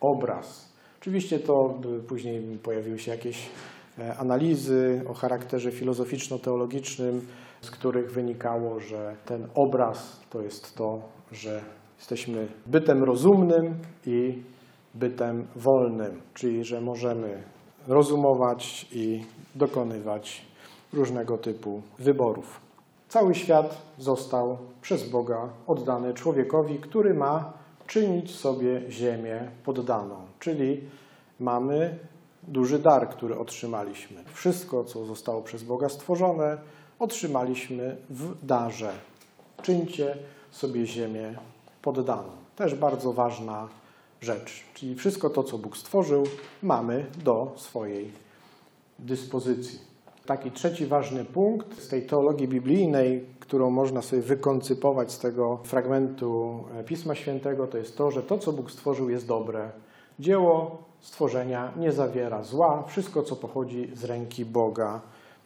obraz. 0.00 0.72
Oczywiście 1.00 1.38
to 1.38 1.80
później 2.08 2.58
pojawiły 2.62 2.98
się 2.98 3.10
jakieś 3.10 3.48
e, 3.98 4.16
analizy 4.16 5.02
o 5.08 5.14
charakterze 5.14 5.70
filozoficzno-teologicznym, 5.70 7.20
z 7.60 7.70
których 7.70 8.12
wynikało, 8.12 8.80
że 8.80 9.16
ten 9.26 9.46
obraz 9.54 10.20
to 10.30 10.42
jest 10.42 10.74
to, 10.74 11.02
że 11.32 11.62
jesteśmy 11.98 12.48
bytem 12.66 13.04
rozumnym 13.04 13.74
i 14.06 14.42
bytem 14.94 15.46
wolnym, 15.56 16.20
czyli 16.34 16.64
że 16.64 16.80
możemy 16.80 17.42
rozumować 17.88 18.86
i 18.92 19.24
dokonywać 19.54 20.46
różnego 20.92 21.38
typu 21.38 21.82
wyborów. 21.98 22.60
Cały 23.08 23.34
świat 23.34 23.82
został 23.98 24.58
przez 24.82 25.08
Boga 25.08 25.48
oddany 25.66 26.14
człowiekowi, 26.14 26.78
który 26.78 27.14
ma 27.14 27.52
czynić 27.86 28.34
sobie 28.36 28.82
ziemię 28.90 29.50
poddaną, 29.64 30.16
czyli 30.38 30.80
mamy 31.40 31.98
duży 32.42 32.78
dar, 32.78 33.10
który 33.10 33.38
otrzymaliśmy. 33.38 34.24
Wszystko, 34.32 34.84
co 34.84 35.04
zostało 35.04 35.42
przez 35.42 35.62
Boga 35.62 35.88
stworzone, 35.88 36.58
otrzymaliśmy 36.98 37.96
w 38.10 38.46
darze. 38.46 38.92
Czyńcie 39.62 40.16
sobie 40.50 40.86
ziemię 40.86 41.34
poddaną. 41.82 42.30
Też 42.56 42.74
bardzo 42.74 43.12
ważna 43.12 43.68
rzecz. 44.20 44.64
Czyli 44.74 44.94
wszystko 44.94 45.30
to, 45.30 45.42
co 45.42 45.58
Bóg 45.58 45.76
stworzył, 45.76 46.24
mamy 46.62 47.06
do 47.24 47.52
swojej 47.56 48.12
dyspozycji. 48.98 49.91
Taki 50.26 50.50
trzeci 50.50 50.86
ważny 50.86 51.24
punkt 51.24 51.82
z 51.82 51.88
tej 51.88 52.02
teologii 52.02 52.48
biblijnej, 52.48 53.24
którą 53.40 53.70
można 53.70 54.02
sobie 54.02 54.22
wykoncypować 54.22 55.12
z 55.12 55.18
tego 55.18 55.58
fragmentu 55.64 56.64
Pisma 56.86 57.14
Świętego, 57.14 57.66
to 57.66 57.78
jest 57.78 57.96
to, 57.96 58.10
że 58.10 58.22
to, 58.22 58.38
co 58.38 58.52
Bóg 58.52 58.70
stworzył, 58.70 59.10
jest 59.10 59.26
dobre. 59.26 59.70
Dzieło 60.18 60.82
stworzenia 61.00 61.72
nie 61.76 61.92
zawiera 61.92 62.42
zła. 62.42 62.84
Wszystko, 62.88 63.22
co 63.22 63.36
pochodzi 63.36 63.90
z 63.94 64.04
ręki 64.04 64.44
Boga, 64.44 65.00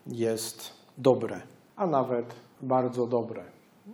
jest 0.07 0.71
dobre, 0.99 1.41
a 1.77 1.87
nawet 1.87 2.35
bardzo 2.63 3.07
dobre. 3.07 3.43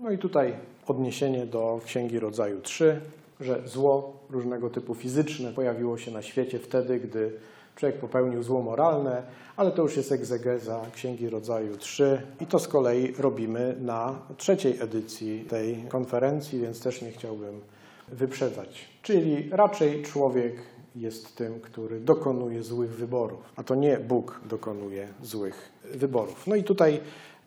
No 0.03 0.11
i 0.11 0.19
tutaj 0.19 0.55
odniesienie 0.87 1.47
do 1.47 1.81
Księgi 1.85 2.19
Rodzaju 2.19 2.61
3, 2.61 3.01
że 3.41 3.63
zło 3.69 4.13
różnego 4.31 4.71
typu 4.71 4.95
fizyczne 4.95 5.53
pojawiło 5.53 5.99
się 5.99 6.11
na 6.11 6.23
świecie 6.23 6.59
wtedy, 6.59 7.01
gdy 7.01 7.33
człowiek 7.77 7.99
popełnił 7.99 8.43
zło 8.43 8.63
moralne, 8.63 9.23
ale 9.57 9.71
to 9.71 9.83
już 9.83 9.97
jest 9.97 10.13
egzegeza 10.13 10.81
Księgi 10.95 11.31
Rodzaju 11.31 11.77
3 11.77 12.23
i 12.41 12.47
to 12.47 12.59
z 12.59 12.69
kolei 12.69 13.15
robimy 13.19 13.77
na 13.81 14.19
trzeciej 14.37 14.81
edycji 14.81 15.45
tej 15.49 15.85
konferencji, 15.89 16.61
więc 16.61 16.83
też 16.83 17.03
nie 17.03 17.11
chciałbym 17.11 17.61
wyprzedzać. 18.09 18.89
Czyli 19.03 19.51
raczej 19.51 20.03
człowiek 20.03 20.57
jest 20.97 21.37
tym, 21.37 21.61
który 21.61 22.01
dokonuje 22.01 22.63
złych 22.63 22.91
wyborów, 22.91 23.53
a 23.57 23.63
to 23.63 23.75
nie 23.75 23.97
Bóg 23.97 24.41
dokonuje 24.45 25.09
złych 25.23 25.73
wyborów. 25.95 26.47
No 26.47 26.55
i 26.55 26.65
tutaj 26.65 27.01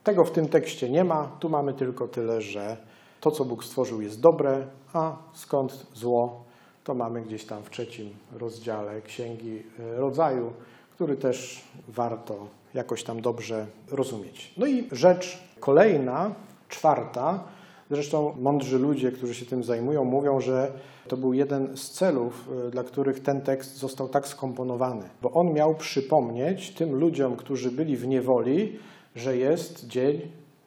tego 0.03 0.25
w 0.25 0.31
tym 0.31 0.47
tekście 0.47 0.89
nie 0.89 1.03
ma, 1.03 1.31
tu 1.39 1.49
mamy 1.49 1.73
tylko 1.73 2.07
tyle, 2.07 2.41
że 2.41 2.77
to, 3.21 3.31
co 3.31 3.45
Bóg 3.45 3.63
stworzył, 3.63 4.01
jest 4.01 4.21
dobre, 4.21 4.67
a 4.93 5.17
skąd 5.33 5.85
zło, 5.93 6.43
to 6.85 6.93
mamy 6.93 7.21
gdzieś 7.21 7.45
tam 7.45 7.63
w 7.63 7.69
trzecim 7.69 8.09
rozdziale 8.31 9.01
Księgi 9.01 9.63
e, 9.79 9.95
Rodzaju, 9.99 10.53
który 10.91 11.17
też 11.17 11.63
warto 11.87 12.47
jakoś 12.73 13.03
tam 13.03 13.21
dobrze 13.21 13.67
rozumieć. 13.91 14.53
No 14.57 14.65
i 14.65 14.87
rzecz 14.91 15.43
kolejna, 15.59 16.35
czwarta, 16.69 17.43
zresztą 17.91 18.35
mądrzy 18.39 18.79
ludzie, 18.79 19.11
którzy 19.11 19.35
się 19.35 19.45
tym 19.45 19.63
zajmują, 19.63 20.03
mówią, 20.03 20.41
że 20.41 20.71
to 21.07 21.17
był 21.17 21.33
jeden 21.33 21.77
z 21.77 21.91
celów, 21.91 22.49
e, 22.67 22.71
dla 22.71 22.83
których 22.83 23.19
ten 23.19 23.41
tekst 23.41 23.77
został 23.77 24.09
tak 24.09 24.27
skomponowany, 24.27 25.09
bo 25.21 25.31
on 25.31 25.53
miał 25.53 25.75
przypomnieć 25.75 26.71
tym 26.71 26.95
ludziom, 26.95 27.35
którzy 27.35 27.71
byli 27.71 27.97
w 27.97 28.07
niewoli, 28.07 28.79
że 29.15 29.37
jest 29.37 29.87
dzień 29.87 30.21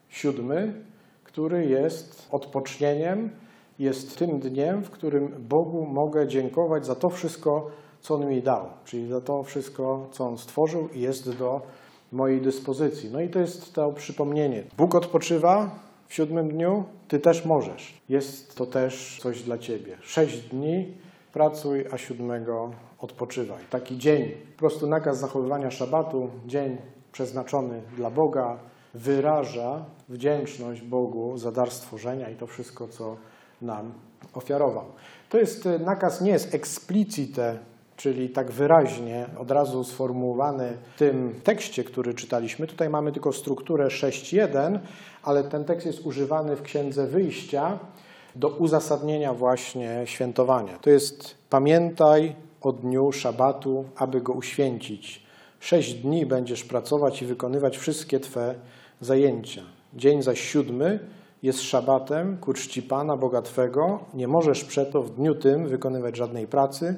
siódmy, 0.08 0.72
który 1.24 1.66
jest 1.66 2.28
odpocznieniem, 2.30 3.30
jest 3.78 4.18
tym 4.18 4.40
dniem, 4.40 4.82
w 4.82 4.90
którym 4.90 5.34
Bogu 5.48 5.86
mogę 5.86 6.28
dziękować 6.28 6.86
za 6.86 6.94
to 6.94 7.10
wszystko, 7.10 7.70
co 8.00 8.14
On 8.14 8.26
mi 8.26 8.42
dał, 8.42 8.66
czyli 8.84 9.08
za 9.08 9.20
to 9.20 9.42
wszystko, 9.42 10.06
co 10.10 10.26
On 10.26 10.38
stworzył 10.38 10.88
i 10.88 11.00
jest 11.00 11.38
do 11.38 11.60
mojej 12.12 12.40
dyspozycji. 12.40 13.10
No 13.12 13.20
i 13.20 13.28
to 13.28 13.38
jest 13.38 13.74
to 13.74 13.92
przypomnienie. 13.92 14.64
Bóg 14.76 14.94
odpoczywa 14.94 15.70
w 16.08 16.14
siódmym 16.14 16.48
dniu, 16.48 16.84
Ty 17.08 17.18
też 17.18 17.44
możesz. 17.44 18.00
Jest 18.08 18.56
to 18.56 18.66
też 18.66 19.18
coś 19.22 19.42
dla 19.42 19.58
Ciebie. 19.58 19.96
Sześć 20.00 20.38
dni 20.38 20.94
pracuj, 21.32 21.84
a 21.92 21.98
siódmego 21.98 22.70
odpoczywaj. 22.98 23.62
Taki 23.70 23.98
dzień, 23.98 24.30
po 24.56 24.58
prostu 24.58 24.86
nakaz 24.86 25.18
zachowywania 25.18 25.70
szabatu, 25.70 26.30
dzień 26.46 26.76
przeznaczony 27.12 27.82
dla 27.96 28.10
Boga, 28.10 28.58
wyraża 28.94 29.84
wdzięczność 30.08 30.82
Bogu 30.82 31.38
za 31.38 31.52
dar 31.52 31.70
stworzenia 31.70 32.30
i 32.30 32.36
to 32.36 32.46
wszystko, 32.46 32.88
co 32.88 33.16
nam 33.62 33.92
ofiarował. 34.34 34.84
To 35.28 35.38
jest 35.38 35.66
e, 35.66 35.78
nakaz 35.78 36.20
nie 36.20 36.30
jest 36.30 36.54
explicite, 36.54 37.58
czyli 37.96 38.30
tak 38.30 38.50
wyraźnie 38.50 39.26
od 39.38 39.50
razu 39.50 39.84
sformułowany 39.84 40.76
w 40.94 40.98
tym 40.98 41.40
tekście, 41.44 41.84
który 41.84 42.14
czytaliśmy. 42.14 42.66
Tutaj 42.66 42.90
mamy 42.90 43.12
tylko 43.12 43.32
strukturę 43.32 43.86
6.1, 43.86 44.78
ale 45.22 45.44
ten 45.44 45.64
tekst 45.64 45.86
jest 45.86 46.06
używany 46.06 46.56
w 46.56 46.62
Księdze 46.62 47.06
Wyjścia 47.06 47.78
do 48.36 48.48
uzasadnienia 48.48 49.34
właśnie 49.34 50.02
świętowania. 50.04 50.78
To 50.78 50.90
jest 50.90 51.34
pamiętaj 51.50 52.34
o 52.60 52.72
dniu 52.72 53.12
szabatu, 53.12 53.84
aby 53.96 54.20
go 54.20 54.32
uświęcić. 54.32 55.22
Sześć 55.60 55.94
dni 55.94 56.26
będziesz 56.26 56.64
pracować 56.64 57.22
i 57.22 57.26
wykonywać 57.26 57.78
wszystkie 57.78 58.20
Twe 58.20 58.54
zajęcia. 59.00 59.62
Dzień 59.94 60.22
zaś 60.22 60.40
siódmy 60.40 60.98
jest 61.42 61.62
szabatem 61.62 62.38
ku 62.38 62.52
czci 62.52 62.82
Pana, 62.82 63.16
Boga 63.16 63.42
Twego. 63.42 64.00
Nie 64.14 64.28
możesz 64.28 64.64
przeto 64.64 65.02
w 65.02 65.10
dniu 65.10 65.34
tym 65.34 65.68
wykonywać 65.68 66.16
żadnej 66.16 66.46
pracy, 66.46 66.96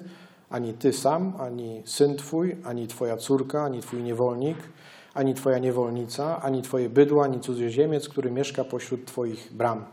ani 0.50 0.74
Ty 0.74 0.92
sam, 0.92 1.32
ani 1.38 1.82
Syn 1.84 2.16
Twój, 2.16 2.56
ani 2.64 2.86
Twoja 2.86 3.16
córka, 3.16 3.62
ani 3.64 3.80
Twój 3.80 4.02
niewolnik, 4.02 4.56
ani 5.14 5.34
Twoja 5.34 5.58
niewolnica, 5.58 6.42
ani 6.42 6.62
Twoje 6.62 6.88
bydło, 6.88 7.24
ani 7.24 7.40
cudzoziemiec, 7.40 8.08
który 8.08 8.30
mieszka 8.30 8.64
pośród 8.64 9.04
Twoich 9.04 9.52
bram. 9.56 9.84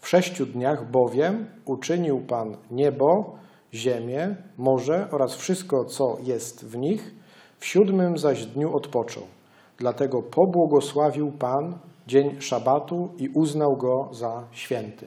W 0.00 0.08
sześciu 0.08 0.46
dniach 0.46 0.90
bowiem 0.90 1.46
uczynił 1.64 2.20
Pan 2.20 2.56
niebo, 2.70 3.34
ziemię, 3.74 4.36
morze 4.58 5.08
oraz 5.10 5.34
wszystko, 5.34 5.84
co 5.84 6.16
jest 6.22 6.66
w 6.66 6.76
nich, 6.76 7.14
w 7.58 7.66
siódmym 7.66 8.18
zaś 8.18 8.46
dniu 8.46 8.76
odpoczął. 8.76 9.22
Dlatego 9.78 10.22
pobłogosławił 10.22 11.32
Pan 11.32 11.78
dzień 12.06 12.40
szabatu 12.40 13.08
i 13.18 13.28
uznał 13.28 13.76
go 13.76 14.08
za 14.12 14.42
święty. 14.52 15.06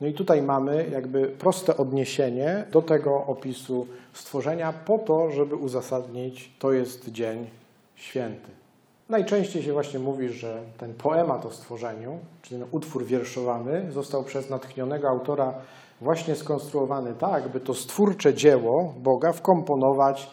No 0.00 0.06
i 0.06 0.12
tutaj 0.12 0.42
mamy 0.42 0.88
jakby 0.92 1.28
proste 1.28 1.76
odniesienie 1.76 2.64
do 2.72 2.82
tego 2.82 3.26
opisu 3.26 3.86
stworzenia 4.12 4.72
po 4.72 4.98
to, 4.98 5.30
żeby 5.30 5.56
uzasadnić, 5.56 6.52
to 6.58 6.72
jest 6.72 7.10
dzień 7.10 7.46
święty. 7.94 8.50
Najczęściej 9.08 9.62
się 9.62 9.72
właśnie 9.72 9.98
mówi, 9.98 10.28
że 10.28 10.62
ten 10.78 10.94
poemat 10.94 11.46
o 11.46 11.50
stworzeniu, 11.50 12.18
czyli 12.42 12.60
ten 12.60 12.68
utwór 12.72 13.04
wierszowany, 13.04 13.92
został 13.92 14.24
przez 14.24 14.50
natchnionego 14.50 15.08
autora 15.08 15.54
właśnie 16.00 16.34
skonstruowany 16.34 17.14
tak, 17.14 17.48
by 17.48 17.60
to 17.60 17.74
stwórcze 17.74 18.34
dzieło 18.34 18.94
Boga 18.98 19.32
wkomponować 19.32 20.30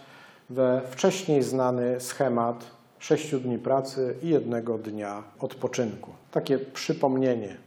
we 0.49 0.81
wcześniej 0.89 1.43
znany 1.43 1.99
schemat 1.99 2.65
sześciu 3.03 3.39
dni 3.39 3.57
pracy 3.59 4.15
i 4.21 4.29
jednego 4.29 4.77
dnia 4.77 5.23
odpoczynku. 5.39 6.11
Takie 6.31 6.59
przypomnienie 6.59 7.57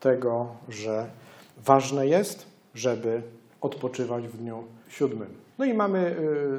tego, 0.00 0.46
że 0.68 1.06
ważne 1.64 2.06
jest, 2.06 2.46
żeby 2.74 3.22
odpoczywać 3.60 4.28
w 4.28 4.36
dniu 4.36 4.64
siódmym. 4.88 5.28
No 5.58 5.64
i 5.64 5.74
mamy 5.74 6.16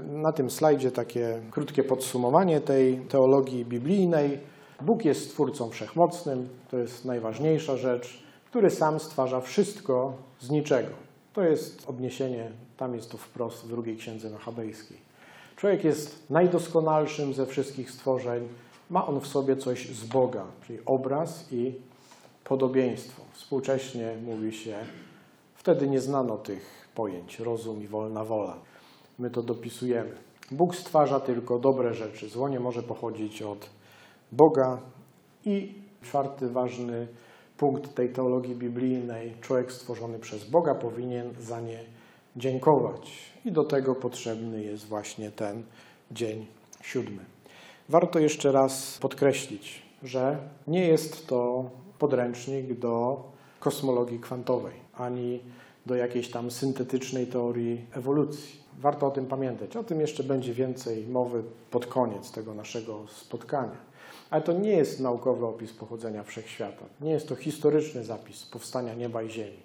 y, 0.09 0.17
na 0.17 0.31
tym 0.31 0.51
slajdzie 0.51 0.91
takie 0.91 1.41
krótkie 1.51 1.83
podsumowanie 1.83 2.61
tej 2.61 2.97
teologii 2.97 3.65
biblijnej. 3.65 4.39
Bóg 4.81 5.05
jest 5.05 5.29
Stwórcą 5.29 5.69
Wszechmocnym, 5.69 6.49
to 6.71 6.77
jest 6.77 7.05
najważniejsza 7.05 7.77
rzecz, 7.77 8.23
który 8.45 8.69
sam 8.69 8.99
stwarza 8.99 9.41
wszystko 9.41 10.13
z 10.39 10.49
niczego. 10.49 10.89
To 11.33 11.43
jest 11.43 11.89
odniesienie, 11.89 12.51
tam 12.77 12.95
jest 12.95 13.11
to 13.11 13.17
wprost 13.17 13.65
w 13.65 13.67
drugiej 13.67 13.97
księdze 13.97 14.29
machabejskiej. 14.29 15.04
Człowiek 15.65 15.83
jest 15.83 16.29
najdoskonalszym 16.29 17.33
ze 17.33 17.45
wszystkich 17.45 17.91
stworzeń. 17.91 18.47
Ma 18.89 19.07
on 19.07 19.19
w 19.21 19.27
sobie 19.27 19.57
coś 19.57 19.89
z 19.89 20.05
Boga, 20.05 20.45
czyli 20.67 20.79
obraz 20.85 21.53
i 21.53 21.73
podobieństwo. 22.43 23.21
Współcześnie 23.33 24.15
mówi 24.25 24.53
się, 24.53 24.75
wtedy 25.55 25.87
nie 25.87 26.01
znano 26.01 26.37
tych 26.37 26.89
pojęć 26.95 27.39
rozum 27.39 27.83
i 27.83 27.87
wolna 27.87 28.23
wola. 28.23 28.57
My 29.19 29.29
to 29.29 29.43
dopisujemy. 29.43 30.11
Bóg 30.51 30.75
stwarza 30.75 31.19
tylko 31.19 31.59
dobre 31.59 31.93
rzeczy. 31.93 32.29
Zło 32.29 32.49
nie 32.49 32.59
może 32.59 32.83
pochodzić 32.83 33.41
od 33.41 33.69
Boga. 34.31 34.77
I 35.45 35.73
czwarty 36.01 36.49
ważny 36.49 37.07
punkt 37.57 37.95
tej 37.95 38.09
teologii 38.09 38.55
biblijnej: 38.55 39.33
człowiek 39.41 39.71
stworzony 39.71 40.19
przez 40.19 40.49
Boga 40.49 40.75
powinien 40.75 41.33
za 41.39 41.61
nie 41.61 41.79
dziękować. 42.35 43.11
I 43.45 43.51
do 43.51 43.63
tego 43.63 43.95
potrzebny 43.95 44.63
jest 44.63 44.85
właśnie 44.85 45.31
ten 45.31 45.63
dzień 46.11 46.45
siódmy. 46.81 47.25
Warto 47.89 48.19
jeszcze 48.19 48.51
raz 48.51 48.97
podkreślić, 48.97 49.81
że 50.03 50.37
nie 50.67 50.87
jest 50.87 51.27
to 51.27 51.69
podręcznik 51.99 52.79
do 52.79 53.23
kosmologii 53.59 54.19
kwantowej 54.19 54.73
ani 54.97 55.39
do 55.85 55.95
jakiejś 55.95 56.31
tam 56.31 56.51
syntetycznej 56.51 57.27
teorii 57.27 57.85
ewolucji. 57.93 58.65
Warto 58.79 59.07
o 59.07 59.11
tym 59.11 59.25
pamiętać. 59.25 59.77
O 59.77 59.83
tym 59.83 60.01
jeszcze 60.01 60.23
będzie 60.23 60.53
więcej 60.53 61.07
mowy 61.07 61.43
pod 61.71 61.85
koniec 61.85 62.31
tego 62.31 62.53
naszego 62.53 63.07
spotkania. 63.07 63.77
Ale 64.29 64.41
to 64.41 64.53
nie 64.53 64.69
jest 64.69 64.99
naukowy 64.99 65.45
opis 65.45 65.73
pochodzenia 65.73 66.23
wszechświata. 66.23 66.85
Nie 67.01 67.11
jest 67.11 67.27
to 67.27 67.35
historyczny 67.35 68.03
zapis 68.03 68.45
powstania 68.45 68.93
nieba 68.93 69.23
i 69.23 69.29
ziemi. 69.29 69.57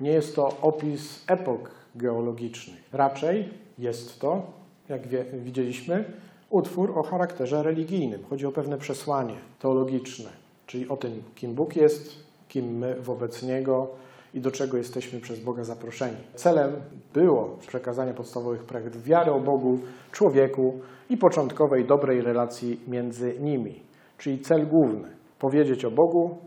Nie 0.00 0.10
jest 0.10 0.36
to 0.36 0.56
opis 0.62 1.24
epok 1.28 1.70
geologicznych. 1.94 2.88
Raczej 2.92 3.48
jest 3.78 4.20
to, 4.20 4.42
jak 4.88 5.06
wie, 5.06 5.24
widzieliśmy, 5.24 6.04
utwór 6.50 6.98
o 6.98 7.02
charakterze 7.02 7.62
religijnym. 7.62 8.24
Chodzi 8.30 8.46
o 8.46 8.52
pewne 8.52 8.78
przesłanie 8.78 9.34
teologiczne, 9.58 10.30
czyli 10.66 10.88
o 10.88 10.96
tym, 10.96 11.22
kim 11.34 11.54
Bóg 11.54 11.76
jest, 11.76 12.24
kim 12.48 12.78
my 12.78 12.94
wobec 13.00 13.42
Niego 13.42 13.88
i 14.34 14.40
do 14.40 14.50
czego 14.50 14.76
jesteśmy 14.76 15.20
przez 15.20 15.40
Boga 15.40 15.64
zaproszeni. 15.64 16.16
Celem 16.34 16.72
było 17.14 17.56
przekazanie 17.66 18.14
podstawowych 18.14 18.64
praw 18.64 19.02
wiary 19.02 19.32
o 19.32 19.40
Bogu, 19.40 19.78
człowieku 20.12 20.80
i 21.10 21.16
początkowej 21.16 21.84
dobrej 21.84 22.20
relacji 22.20 22.80
między 22.88 23.40
nimi. 23.40 23.80
Czyli 24.18 24.38
cel 24.38 24.66
główny 24.66 25.08
powiedzieć 25.38 25.84
o 25.84 25.90
Bogu, 25.90 26.38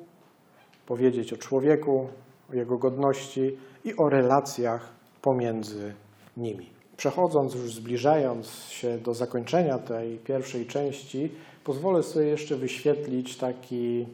powiedzieć 0.86 1.34
o 1.34 1.38
człowieku, 1.38 2.08
o 2.52 2.56
jego 2.56 2.78
godności 2.78 3.58
i 3.84 3.96
o 3.96 4.10
relacjach 4.10 4.90
pomiędzy 5.22 5.94
nimi. 6.38 6.70
Przechodząc, 6.98 7.56
już 7.56 7.74
zbliżając 7.74 8.48
się 8.50 8.98
do 8.98 9.14
zakończenia 9.14 9.80
tej 9.80 10.18
pierwszej 10.18 10.66
części, 10.66 11.32
pozwolę 11.64 12.04
sobie 12.04 12.26
jeszcze 12.26 12.56
wyświetlić 12.56 13.38
taki 13.38 14.06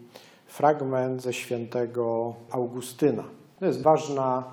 fragment 0.48 1.22
ze 1.22 1.34
świętego 1.34 2.34
Augustyna. 2.52 3.24
To 3.60 3.65
jest 3.65 3.82
ważna 3.82 4.44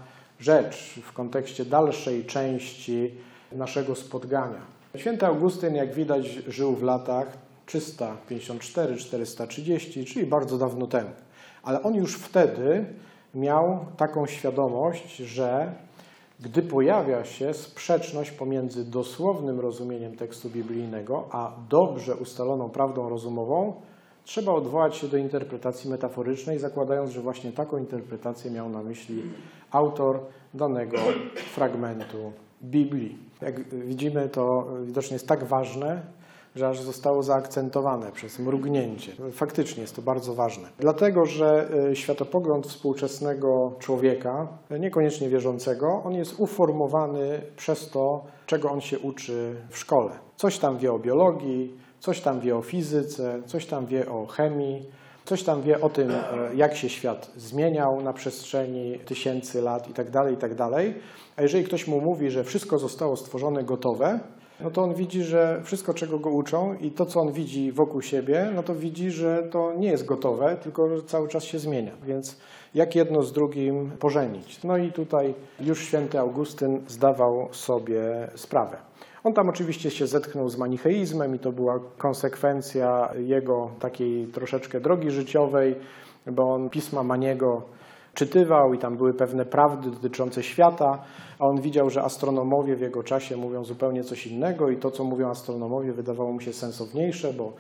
rzecz 0.41 1.01
w 1.03 1.13
kontekście 1.13 1.65
dalszej 1.65 2.25
części 2.25 3.15
naszego 3.53 3.95
spotkania. 3.95 4.61
Święty 4.97 5.27
Augustyn, 5.27 5.75
jak 5.75 5.95
widać, 5.95 6.27
żył 6.27 6.75
w 6.75 6.83
latach 6.83 7.39
354-430, 7.67 10.05
czyli 10.05 10.27
bardzo 10.27 10.59
dawno 10.59 10.87
temu. 10.87 11.11
Ale 11.63 11.83
on 11.83 11.95
już 11.95 12.15
wtedy 12.15 12.85
miał 13.35 13.79
taką 13.97 14.27
świadomość, 14.27 15.17
że 15.17 15.73
gdy 16.41 16.63
pojawia 16.63 17.25
się 17.25 17.55
sprzeczność 17.55 18.31
pomiędzy 18.31 18.85
dosłownym 18.85 19.61
rozumieniem 19.61 20.17
tekstu 20.17 20.51
biblijnego 20.51 21.29
a 21.31 21.53
dobrze 21.69 22.17
ustaloną 22.17 22.71
prawdą 22.71 23.09
rozumową, 23.09 23.73
trzeba 24.25 24.53
odwołać 24.53 24.97
się 24.97 25.09
do 25.09 25.17
interpretacji 25.17 25.91
metaforycznej, 25.91 26.59
zakładając, 26.59 27.11
że 27.11 27.21
właśnie 27.21 27.53
taką 27.53 27.79
interpretację 27.79 28.51
miał 28.51 28.69
na 28.69 28.83
myśli 28.83 29.23
autor 29.71 30.21
danego 30.55 30.99
fragmentu 31.55 32.33
Biblii. 32.63 33.19
Jak 33.43 33.75
widzimy, 33.75 34.29
to 34.29 34.67
widocznie 34.83 35.15
jest 35.15 35.29
tak 35.29 35.45
ważne, 35.45 36.03
że 36.57 36.69
aż 36.69 36.81
zostało 36.81 37.23
zaakcentowane 37.23 38.13
przez 38.13 38.39
mrugnięcie. 38.39 39.13
Faktycznie 39.33 39.81
jest 39.81 39.97
to 39.97 40.03
bardzo 40.03 40.35
ważne. 40.35 40.69
Dlatego, 40.79 41.25
że 41.25 41.69
e, 41.91 41.97
światopogląd 41.97 42.67
współczesnego 42.67 43.73
człowieka, 43.79 44.49
niekoniecznie 44.81 45.29
wierzącego, 45.29 46.03
on 46.05 46.15
jest 46.15 46.41
uformowany 46.41 47.43
przez 47.57 47.91
to, 47.91 48.25
czego 48.47 48.71
on 48.71 48.81
się 48.81 48.99
uczy 48.99 49.57
w 49.71 49.79
szkole. 49.79 50.11
Coś 50.37 50.59
tam 50.59 50.79
wie 50.79 50.93
o 50.93 50.99
biologii, 50.99 51.77
coś 51.99 52.21
tam 52.21 52.41
wie 52.41 52.57
o 52.57 52.63
fizyce, 52.63 53.43
coś 53.47 53.67
tam 53.67 53.87
wie 53.87 54.11
o 54.11 54.27
chemii, 54.27 54.87
coś 55.25 55.43
tam 55.43 55.63
wie 55.63 55.81
o 55.81 55.89
tym, 55.89 56.11
e, 56.11 56.55
jak 56.55 56.77
się 56.77 56.89
świat 56.89 57.31
zmieniał 57.37 58.01
na 58.01 58.13
przestrzeni 58.13 58.99
tysięcy 58.99 59.63
lat 59.63 59.89
itd., 59.89 60.11
tak 60.13 60.31
itd. 60.31 60.57
Tak 60.57 60.71
A 61.37 61.43
jeżeli 61.43 61.65
ktoś 61.65 61.89
mu 61.89 62.01
mówi, 62.01 62.31
że 62.31 62.45
wszystko 62.45 62.79
zostało 62.79 63.17
stworzone 63.17 63.65
gotowe, 63.65 64.21
no 64.61 64.71
to 64.71 64.83
on 64.83 64.95
widzi, 64.95 65.23
że 65.23 65.61
wszystko, 65.65 65.95
czego 65.95 66.19
go 66.19 66.31
uczą 66.31 66.75
i 66.75 66.91
to, 66.91 67.07
co 67.07 67.21
on 67.21 67.33
widzi 67.33 67.73
wokół 67.73 68.03
siebie, 68.03 68.51
no 68.55 68.63
to 68.63 68.75
widzi, 68.75 69.11
że 69.11 69.43
to 69.51 69.75
nie 69.75 69.89
jest 69.89 70.05
gotowe, 70.05 70.57
tylko 70.63 70.89
cały 71.07 71.29
czas 71.29 71.45
się 71.45 71.59
zmienia. 71.59 71.93
Więc 72.07 72.37
jak 72.75 72.97
jedno 72.97 73.23
z 73.23 73.33
drugim 73.33 73.91
pożenić? 73.91 74.65
No 74.65 74.77
i 74.77 74.93
tutaj 74.93 75.35
już 75.61 75.85
święty 75.85 76.19
Augustyn 76.19 76.81
zdawał 76.89 77.49
sobie 77.53 78.29
sprawę. 78.35 78.77
On 79.25 79.35
tam 79.35 79.49
oczywiście 79.49 79.91
się 79.91 80.07
zetknął 80.07 80.49
z 80.49 80.57
manicheizmem 80.59 81.35
i 81.35 81.39
to 81.39 81.53
była 81.53 81.81
konsekwencja 81.99 83.13
jego 83.27 83.71
takiej 83.81 84.27
troszeczkę 84.27 84.81
drogi 84.81 85.11
życiowej, 85.11 85.75
bo 86.27 86.55
on 86.55 86.71
pisma 86.71 87.03
Maniego 87.03 87.63
czytywał 88.19 88.75
i 88.75 88.79
tam 88.79 88.97
były 88.97 89.15
pewne 89.15 89.45
prawdy 89.45 89.91
dotyczące 89.91 90.43
świata, 90.43 91.03
a 91.39 91.47
on 91.47 91.61
widział, 91.61 91.91
że 91.91 92.03
astronomowie 92.03 92.77
w 92.77 92.81
jego 92.81 93.03
czasie 93.03 93.37
mówią 93.37 93.65
zupełnie 93.65 94.05
coś 94.05 94.27
innego 94.27 94.71
i 94.71 94.77
to, 94.77 94.91
co 94.91 95.05
mówią 95.05 95.31
astronomowie, 95.31 95.93
wydawało 95.93 96.33
mu 96.33 96.41
się 96.41 96.53
sensowniejsze, 96.53 97.33
bo 97.33 97.53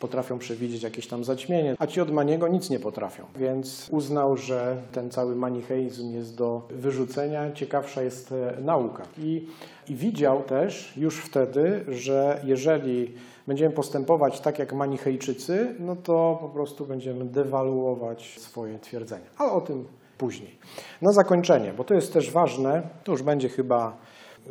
potrafią 0.00 0.38
przewidzieć 0.38 0.82
jakieś 0.82 1.06
tam 1.06 1.24
zaćmienie, 1.24 1.76
a 1.78 1.86
ci 1.86 2.00
od 2.00 2.10
Maniego 2.10 2.48
nic 2.48 2.70
nie 2.70 2.78
potrafią. 2.78 3.24
Więc 3.36 3.88
uznał, 3.90 4.36
że 4.36 4.76
ten 4.92 5.10
cały 5.10 5.36
manicheizm 5.36 6.12
jest 6.14 6.36
do 6.36 6.62
wyrzucenia, 6.70 7.52
ciekawsza 7.52 8.02
jest 8.02 8.32
e, 8.32 8.60
nauka. 8.60 9.02
I, 9.18 9.46
I 9.88 9.94
widział 9.94 10.42
też 10.42 10.96
już 10.96 11.18
wtedy, 11.18 11.84
że 11.88 12.40
jeżeli 12.44 13.14
będziemy 13.46 13.74
postępować 13.74 14.40
tak 14.40 14.58
jak 14.58 14.72
manichejczycy, 14.72 15.74
no 15.78 15.96
to 15.96 16.38
po 16.40 16.48
prostu 16.48 16.86
będziemy 16.86 17.24
dewaluować 17.24 18.38
swoje 18.38 18.78
twierdzenia. 18.78 19.26
Ale 19.38 19.52
o 19.52 19.60
tym 19.60 19.84
później. 20.18 20.58
Na 21.02 21.12
zakończenie, 21.12 21.72
bo 21.72 21.84
to 21.84 21.94
jest 21.94 22.12
też 22.12 22.30
ważne, 22.30 22.82
to 23.04 23.12
już 23.12 23.22
będzie 23.22 23.48
chyba 23.48 23.96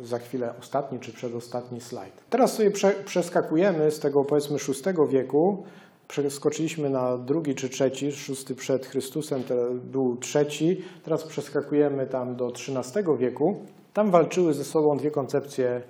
za 0.00 0.18
chwilę 0.18 0.54
ostatni 0.60 1.00
czy 1.00 1.12
przedostatni 1.12 1.80
slajd. 1.80 2.24
Teraz 2.30 2.52
sobie 2.52 2.70
prze, 2.70 2.90
przeskakujemy 2.90 3.90
z 3.90 4.00
tego 4.00 4.24
powiedzmy 4.24 4.58
VI 4.58 5.12
wieku, 5.12 5.64
przeskoczyliśmy 6.08 6.90
na 6.90 7.18
drugi 7.18 7.54
czy 7.54 7.68
trzeci, 7.68 8.12
szósty 8.12 8.54
przed 8.54 8.86
Chrystusem, 8.86 9.42
był 9.84 10.16
trzeci, 10.16 10.84
teraz 11.04 11.24
przeskakujemy 11.24 12.06
tam 12.06 12.36
do 12.36 12.46
XIII 12.46 13.04
wieku. 13.18 13.56
Tam 13.92 14.10
walczyły 14.10 14.54
ze 14.54 14.64
sobą 14.64 14.96
dwie 14.96 15.10
koncepcje, 15.10 15.82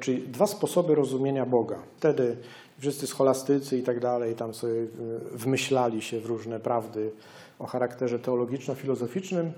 czyli 0.00 0.28
dwa 0.28 0.46
sposoby 0.46 0.94
rozumienia 0.94 1.46
Boga. 1.46 1.78
Wtedy 1.96 2.36
wszyscy 2.78 3.06
scholastycy 3.06 3.78
i 3.78 3.82
tak 3.82 4.00
dalej 4.00 4.34
tam 4.34 4.54
sobie 4.54 4.72
e, 4.72 4.86
wmyślali 5.32 6.02
się 6.02 6.20
w 6.20 6.26
różne 6.26 6.60
prawdy 6.60 7.12
o 7.58 7.66
charakterze 7.66 8.18
teologiczno-filozoficznym 8.18 9.52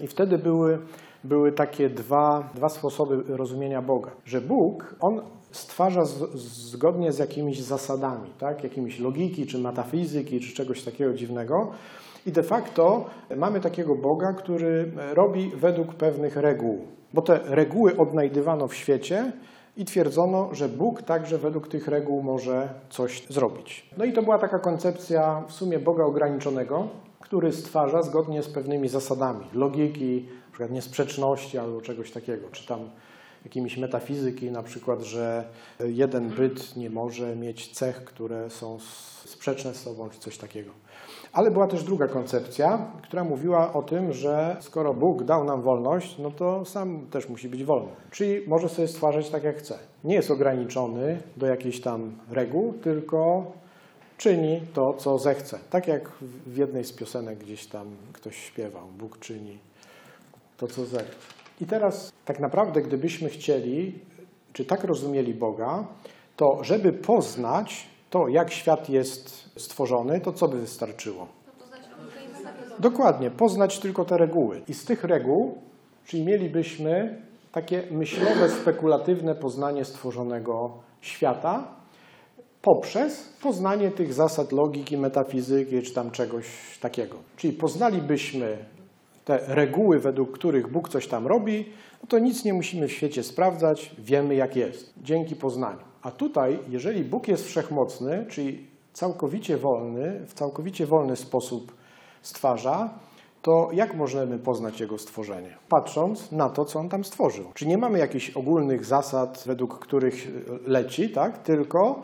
i 0.00 0.06
wtedy 0.06 0.38
były, 0.38 0.78
były 1.24 1.52
takie 1.52 1.90
dwa, 1.90 2.50
dwa 2.54 2.68
sposoby 2.68 3.36
rozumienia 3.36 3.82
Boga. 3.82 4.10
Że 4.24 4.40
Bóg, 4.40 4.94
On 5.00 5.22
stwarza 5.50 6.04
z, 6.04 6.34
zgodnie 6.70 7.12
z 7.12 7.18
jakimiś 7.18 7.62
zasadami, 7.62 8.30
tak? 8.38 8.64
jakimiś 8.64 8.98
logiki, 8.98 9.46
czy 9.46 9.58
metafizyki, 9.58 10.40
czy 10.40 10.54
czegoś 10.54 10.82
takiego 10.82 11.14
dziwnego. 11.14 11.70
I 12.26 12.32
de 12.32 12.42
facto 12.42 13.04
mamy 13.36 13.60
takiego 13.60 13.94
Boga, 13.94 14.32
który 14.32 14.92
robi 15.14 15.50
według 15.56 15.94
pewnych 15.94 16.36
reguł. 16.36 16.86
Bo 17.14 17.22
te 17.22 17.40
reguły 17.44 17.96
odnajdywano 17.96 18.68
w 18.68 18.74
świecie 18.74 19.32
i 19.76 19.84
twierdzono, 19.84 20.54
że 20.54 20.68
Bóg 20.68 21.02
także 21.02 21.38
według 21.38 21.68
tych 21.68 21.88
reguł 21.88 22.22
może 22.22 22.68
coś 22.90 23.26
zrobić. 23.28 23.90
No 23.98 24.04
i 24.04 24.12
to 24.12 24.22
była 24.22 24.38
taka 24.38 24.58
koncepcja 24.58 25.42
w 25.48 25.52
sumie 25.52 25.78
Boga 25.78 26.04
ograniczonego, 26.04 26.88
który 27.20 27.52
stwarza 27.52 28.02
zgodnie 28.02 28.42
z 28.42 28.48
pewnymi 28.48 28.88
zasadami 28.88 29.44
logiki, 29.54 30.26
na 30.46 30.52
przykład 30.52 30.70
niesprzeczności 30.70 31.58
albo 31.58 31.80
czegoś 31.80 32.10
takiego, 32.10 32.48
czy 32.52 32.66
tam 32.66 32.90
jakimiś 33.44 33.76
metafizyki, 33.76 34.50
na 34.50 34.62
przykład, 34.62 35.02
że 35.02 35.44
jeden 35.80 36.28
byt 36.28 36.76
nie 36.76 36.90
może 36.90 37.36
mieć 37.36 37.68
cech, 37.72 38.04
które 38.04 38.50
są 38.50 38.78
sprzeczne 39.24 39.74
z 39.74 39.82
sobą, 39.82 40.10
czy 40.10 40.18
coś 40.18 40.38
takiego. 40.38 40.70
Ale 41.32 41.50
była 41.50 41.66
też 41.66 41.84
druga 41.84 42.08
koncepcja, 42.08 42.86
która 43.02 43.24
mówiła 43.24 43.72
o 43.72 43.82
tym, 43.82 44.12
że 44.12 44.56
skoro 44.60 44.94
Bóg 44.94 45.24
dał 45.24 45.44
nam 45.44 45.62
wolność, 45.62 46.18
no 46.18 46.30
to 46.30 46.64
sam 46.64 47.06
też 47.10 47.28
musi 47.28 47.48
być 47.48 47.64
wolny. 47.64 47.92
Czyli 48.10 48.48
może 48.48 48.68
sobie 48.68 48.88
stwarzać 48.88 49.30
tak, 49.30 49.44
jak 49.44 49.56
chce. 49.56 49.78
Nie 50.04 50.14
jest 50.14 50.30
ograniczony 50.30 51.22
do 51.36 51.46
jakichś 51.46 51.80
tam 51.80 52.12
reguł, 52.30 52.72
tylko 52.72 53.52
czyni 54.18 54.60
to, 54.74 54.94
co 54.94 55.18
zechce. 55.18 55.58
Tak 55.70 55.88
jak 55.88 56.08
w 56.46 56.56
jednej 56.56 56.84
z 56.84 56.92
piosenek 56.92 57.38
gdzieś 57.38 57.66
tam 57.66 57.86
ktoś 58.12 58.36
śpiewał, 58.36 58.86
Bóg 58.98 59.18
czyni 59.18 59.58
to, 60.56 60.66
co 60.66 60.84
zechce. 60.84 61.14
I 61.60 61.66
teraz 61.66 62.12
tak 62.24 62.40
naprawdę, 62.40 62.82
gdybyśmy 62.82 63.28
chcieli, 63.28 63.98
czy 64.52 64.64
tak 64.64 64.84
rozumieli 64.84 65.34
Boga, 65.34 65.84
to 66.36 66.64
żeby 66.64 66.92
poznać 66.92 67.91
to, 68.12 68.28
jak 68.28 68.50
świat 68.50 68.88
jest 68.88 69.50
stworzony, 69.60 70.20
to 70.20 70.32
co 70.32 70.48
by 70.48 70.60
wystarczyło? 70.60 71.26
Dokładnie, 72.78 73.30
poznać 73.30 73.78
tylko 73.78 74.04
te 74.04 74.16
reguły. 74.16 74.62
I 74.68 74.74
z 74.74 74.84
tych 74.84 75.04
reguł, 75.04 75.58
czyli 76.04 76.24
mielibyśmy 76.24 77.22
takie 77.52 77.82
myślowe, 77.90 78.48
spekulatywne 78.48 79.34
poznanie 79.34 79.84
stworzonego 79.84 80.52
świata, 81.00 81.64
poprzez 82.62 83.32
poznanie 83.42 83.90
tych 83.90 84.12
zasad 84.12 84.52
logiki, 84.52 84.98
metafizyki 84.98 85.82
czy 85.82 85.94
tam 85.94 86.10
czegoś 86.10 86.78
takiego. 86.80 87.16
Czyli 87.36 87.52
poznalibyśmy 87.52 88.58
te 89.24 89.38
reguły, 89.54 89.98
według 89.98 90.32
których 90.32 90.72
Bóg 90.72 90.88
coś 90.88 91.06
tam 91.08 91.26
robi, 91.26 91.68
no 92.02 92.08
to 92.08 92.18
nic 92.18 92.44
nie 92.44 92.52
musimy 92.52 92.88
w 92.88 92.92
świecie 92.92 93.22
sprawdzać, 93.22 93.94
wiemy 93.98 94.34
jak 94.34 94.56
jest, 94.56 94.94
dzięki 95.02 95.36
poznaniu. 95.36 95.91
A 96.02 96.10
tutaj, 96.10 96.58
jeżeli 96.68 97.04
Bóg 97.04 97.28
jest 97.28 97.46
wszechmocny, 97.46 98.26
czyli 98.28 98.66
całkowicie 98.92 99.56
wolny, 99.56 100.26
w 100.26 100.34
całkowicie 100.34 100.86
wolny 100.86 101.16
sposób 101.16 101.72
stwarza, 102.22 102.90
to 103.42 103.68
jak 103.72 103.94
możemy 103.94 104.38
poznać 104.38 104.80
Jego 104.80 104.98
stworzenie? 104.98 105.56
Patrząc 105.68 106.32
na 106.32 106.48
to, 106.48 106.64
co 106.64 106.78
On 106.78 106.88
tam 106.88 107.04
stworzył. 107.04 107.44
Czy 107.54 107.66
nie 107.66 107.78
mamy 107.78 107.98
jakichś 107.98 108.30
ogólnych 108.30 108.84
zasad, 108.84 109.42
według 109.46 109.78
których 109.78 110.28
leci, 110.66 111.10
tak? 111.10 111.38
tylko 111.38 112.02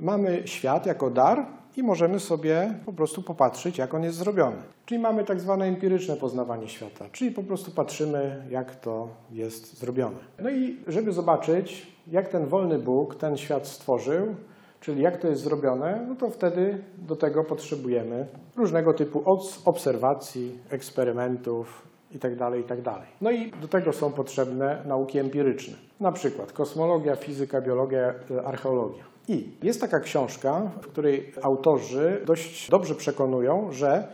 mamy 0.00 0.42
świat 0.44 0.86
jako 0.86 1.10
dar 1.10 1.46
i 1.76 1.82
możemy 1.82 2.20
sobie 2.20 2.74
po 2.86 2.92
prostu 2.92 3.22
popatrzeć, 3.22 3.78
jak 3.78 3.94
on 3.94 4.02
jest 4.02 4.16
zrobiony. 4.16 4.56
Czyli 4.86 5.00
mamy 5.00 5.24
tak 5.24 5.40
zwane 5.40 5.64
empiryczne 5.64 6.16
poznawanie 6.16 6.68
świata, 6.68 7.04
czyli 7.12 7.30
po 7.30 7.42
prostu 7.42 7.70
patrzymy, 7.70 8.46
jak 8.50 8.76
to 8.76 9.08
jest 9.30 9.78
zrobione. 9.78 10.18
No 10.38 10.50
i 10.50 10.76
żeby 10.86 11.12
zobaczyć, 11.12 11.86
jak 12.10 12.28
ten 12.28 12.46
wolny 12.46 12.78
Bóg 12.78 13.14
ten 13.14 13.36
świat 13.36 13.66
stworzył, 13.66 14.34
czyli 14.80 15.02
jak 15.02 15.16
to 15.16 15.28
jest 15.28 15.42
zrobione, 15.42 16.06
no 16.08 16.14
to 16.14 16.30
wtedy 16.30 16.84
do 16.98 17.16
tego 17.16 17.44
potrzebujemy 17.44 18.26
różnego 18.56 18.94
typu 18.94 19.22
obserwacji, 19.64 20.58
eksperymentów 20.70 21.88
itd., 22.12 22.50
itd. 22.56 22.92
No 23.20 23.30
i 23.30 23.50
do 23.50 23.68
tego 23.68 23.92
są 23.92 24.12
potrzebne 24.12 24.82
nauki 24.86 25.18
empiryczne, 25.18 25.76
na 26.00 26.12
przykład 26.12 26.52
kosmologia, 26.52 27.16
fizyka, 27.16 27.60
biologia, 27.60 28.14
archeologia. 28.44 29.04
I 29.28 29.52
jest 29.62 29.80
taka 29.80 30.00
książka, 30.00 30.70
w 30.82 30.86
której 30.86 31.32
autorzy 31.42 32.22
dość 32.26 32.70
dobrze 32.70 32.94
przekonują, 32.94 33.72
że 33.72 34.08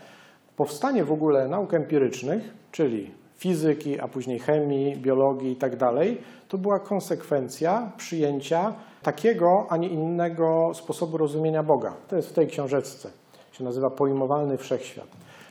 powstanie 0.56 1.04
w 1.04 1.12
ogóle 1.12 1.48
nauk 1.48 1.74
empirycznych, 1.74 2.54
czyli 2.72 3.10
fizyki, 3.38 4.00
a 4.00 4.08
później 4.08 4.38
chemii, 4.38 4.96
biologii 4.96 5.52
i 5.52 5.56
tak 5.56 5.76
to 6.48 6.58
była 6.58 6.80
konsekwencja 6.80 7.92
przyjęcia 7.96 8.74
takiego, 9.02 9.66
a 9.68 9.76
nie 9.76 9.88
innego 9.88 10.70
sposobu 10.74 11.16
rozumienia 11.16 11.62
Boga. 11.62 11.92
To 12.08 12.16
jest 12.16 12.28
w 12.28 12.32
tej 12.32 12.46
książeczce. 12.46 13.10
Się 13.52 13.64
nazywa 13.64 13.90
Pojmowalny 13.90 14.58
Wszechświat. 14.58 15.06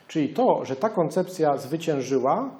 Czyli 0.08 0.28
to, 0.28 0.64
że 0.64 0.76
ta 0.76 0.88
koncepcja 0.88 1.56
zwyciężyła, 1.56 2.50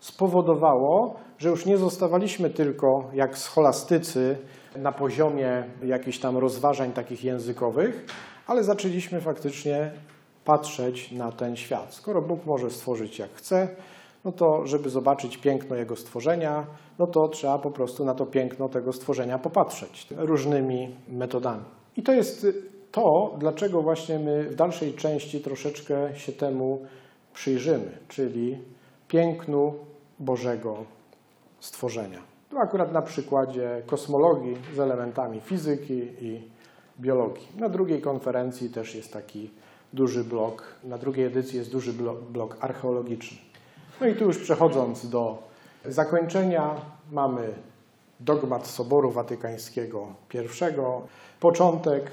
spowodowało, 0.00 1.14
że 1.38 1.48
już 1.48 1.66
nie 1.66 1.76
zostawaliśmy 1.76 2.50
tylko 2.50 2.86
jak 3.12 3.38
scholastycy 3.38 4.38
na 4.76 4.92
poziomie 4.92 5.64
jakichś 5.84 6.18
tam 6.18 6.36
rozważań 6.36 6.92
takich 6.92 7.24
językowych, 7.24 8.06
ale 8.46 8.64
zaczęliśmy 8.64 9.20
faktycznie 9.20 9.92
patrzeć 10.44 11.12
na 11.12 11.32
ten 11.32 11.56
świat. 11.56 11.94
Skoro 11.94 12.22
Bóg 12.22 12.46
może 12.46 12.70
stworzyć 12.70 13.18
jak 13.18 13.30
chce, 13.30 13.68
no 14.26 14.32
to 14.32 14.66
żeby 14.66 14.90
zobaczyć 14.90 15.36
piękno 15.36 15.76
Jego 15.76 15.96
stworzenia, 15.96 16.66
no 16.98 17.06
to 17.06 17.28
trzeba 17.28 17.58
po 17.58 17.70
prostu 17.70 18.04
na 18.04 18.14
to 18.14 18.26
piękno 18.26 18.68
tego 18.68 18.92
stworzenia 18.92 19.38
popatrzeć 19.38 20.06
różnymi 20.16 20.96
metodami. 21.08 21.64
I 21.96 22.02
to 22.02 22.12
jest 22.12 22.46
to, 22.92 23.34
dlaczego 23.38 23.82
właśnie 23.82 24.18
my 24.18 24.44
w 24.44 24.54
dalszej 24.54 24.94
części 24.94 25.40
troszeczkę 25.40 26.16
się 26.16 26.32
temu 26.32 26.86
przyjrzymy, 27.34 27.98
czyli 28.08 28.58
pięknu 29.08 29.74
Bożego 30.18 30.76
stworzenia. 31.60 32.18
Tu 32.50 32.58
akurat 32.58 32.92
na 32.92 33.02
przykładzie 33.02 33.82
kosmologii 33.86 34.56
z 34.74 34.80
elementami 34.80 35.40
fizyki 35.40 36.02
i 36.20 36.42
biologii. 37.00 37.48
Na 37.58 37.68
drugiej 37.68 38.00
konferencji 38.00 38.70
też 38.70 38.94
jest 38.94 39.12
taki 39.12 39.50
duży 39.92 40.24
blok, 40.24 40.62
na 40.84 40.98
drugiej 40.98 41.26
edycji 41.26 41.58
jest 41.58 41.72
duży 41.72 41.92
blok, 41.92 42.20
blok 42.20 42.56
archeologiczny. 42.60 43.38
No 44.00 44.06
i 44.06 44.14
tu 44.14 44.24
już 44.24 44.38
przechodząc 44.38 45.08
do 45.08 45.38
zakończenia, 45.84 46.70
mamy 47.12 47.54
dogmat 48.20 48.66
Soboru 48.66 49.10
Watykańskiego 49.10 50.06
I, 50.34 50.40
początek 51.40 52.10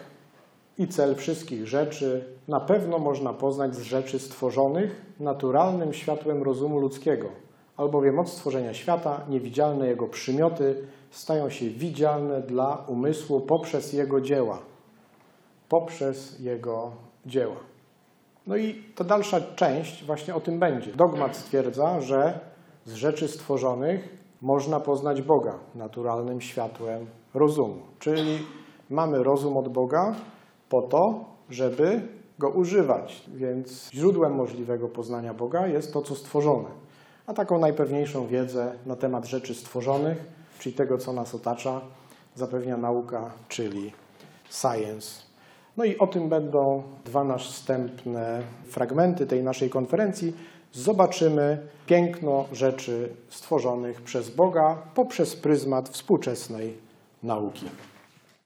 i 0.77 0.88
cel 0.88 1.15
wszystkich 1.15 1.67
rzeczy 1.67 2.25
na 2.47 2.59
pewno 2.59 2.99
można 2.99 3.34
poznać 3.34 3.75
z 3.75 3.81
rzeczy 3.81 4.19
stworzonych 4.19 5.01
naturalnym 5.19 5.93
światłem 5.93 6.43
rozumu 6.43 6.79
ludzkiego, 6.79 7.27
albowiem 7.77 8.19
od 8.19 8.29
stworzenia 8.29 8.73
świata 8.73 9.21
niewidzialne 9.29 9.88
jego 9.88 10.07
przymioty 10.07 10.75
stają 11.11 11.49
się 11.49 11.69
widzialne 11.69 12.41
dla 12.41 12.84
umysłu 12.88 13.41
poprzez 13.41 13.93
jego 13.93 14.21
dzieła. 14.21 14.59
Poprzez 15.69 16.39
jego 16.39 16.91
dzieła. 17.25 17.72
No 18.47 18.57
i 18.57 18.83
ta 18.95 19.03
dalsza 19.03 19.41
część 19.55 20.05
właśnie 20.05 20.35
o 20.35 20.39
tym 20.39 20.59
będzie. 20.59 20.91
Dogmat 20.91 21.35
stwierdza, 21.35 22.01
że 22.01 22.39
z 22.85 22.93
rzeczy 22.93 23.27
stworzonych 23.27 24.17
można 24.41 24.79
poznać 24.79 25.21
Boga 25.21 25.59
naturalnym 25.75 26.41
światłem 26.41 27.05
rozumu. 27.33 27.81
Czyli 27.99 28.39
mamy 28.89 29.23
rozum 29.23 29.57
od 29.57 29.69
Boga 29.69 30.15
po 30.69 30.81
to, 30.81 31.25
żeby 31.49 32.01
go 32.39 32.49
używać. 32.49 33.23
Więc 33.27 33.89
źródłem 33.93 34.35
możliwego 34.35 34.87
poznania 34.87 35.33
Boga 35.33 35.67
jest 35.67 35.93
to, 35.93 36.01
co 36.01 36.15
stworzone. 36.15 36.69
A 37.27 37.33
taką 37.33 37.59
najpewniejszą 37.59 38.27
wiedzę 38.27 38.73
na 38.85 38.95
temat 38.95 39.25
rzeczy 39.25 39.55
stworzonych, 39.55 40.17
czyli 40.59 40.75
tego, 40.75 40.97
co 40.97 41.13
nas 41.13 41.35
otacza, 41.35 41.81
zapewnia 42.35 42.77
nauka, 42.77 43.31
czyli 43.47 43.91
science. 44.49 45.32
No 45.78 45.86
i 45.86 45.97
o 45.97 46.07
tym 46.07 46.30
będą 46.30 46.84
dwa 47.05 47.24
następne 47.24 48.41
fragmenty 48.67 49.26
tej 49.26 49.43
naszej 49.43 49.69
konferencji. 49.69 50.34
Zobaczymy 50.71 51.67
piękno 51.86 52.45
rzeczy 52.51 53.09
stworzonych 53.30 54.01
przez 54.01 54.30
Boga 54.30 54.78
poprzez 54.95 55.36
pryzmat 55.36 55.89
współczesnej 55.89 56.78
nauki. 57.24 57.65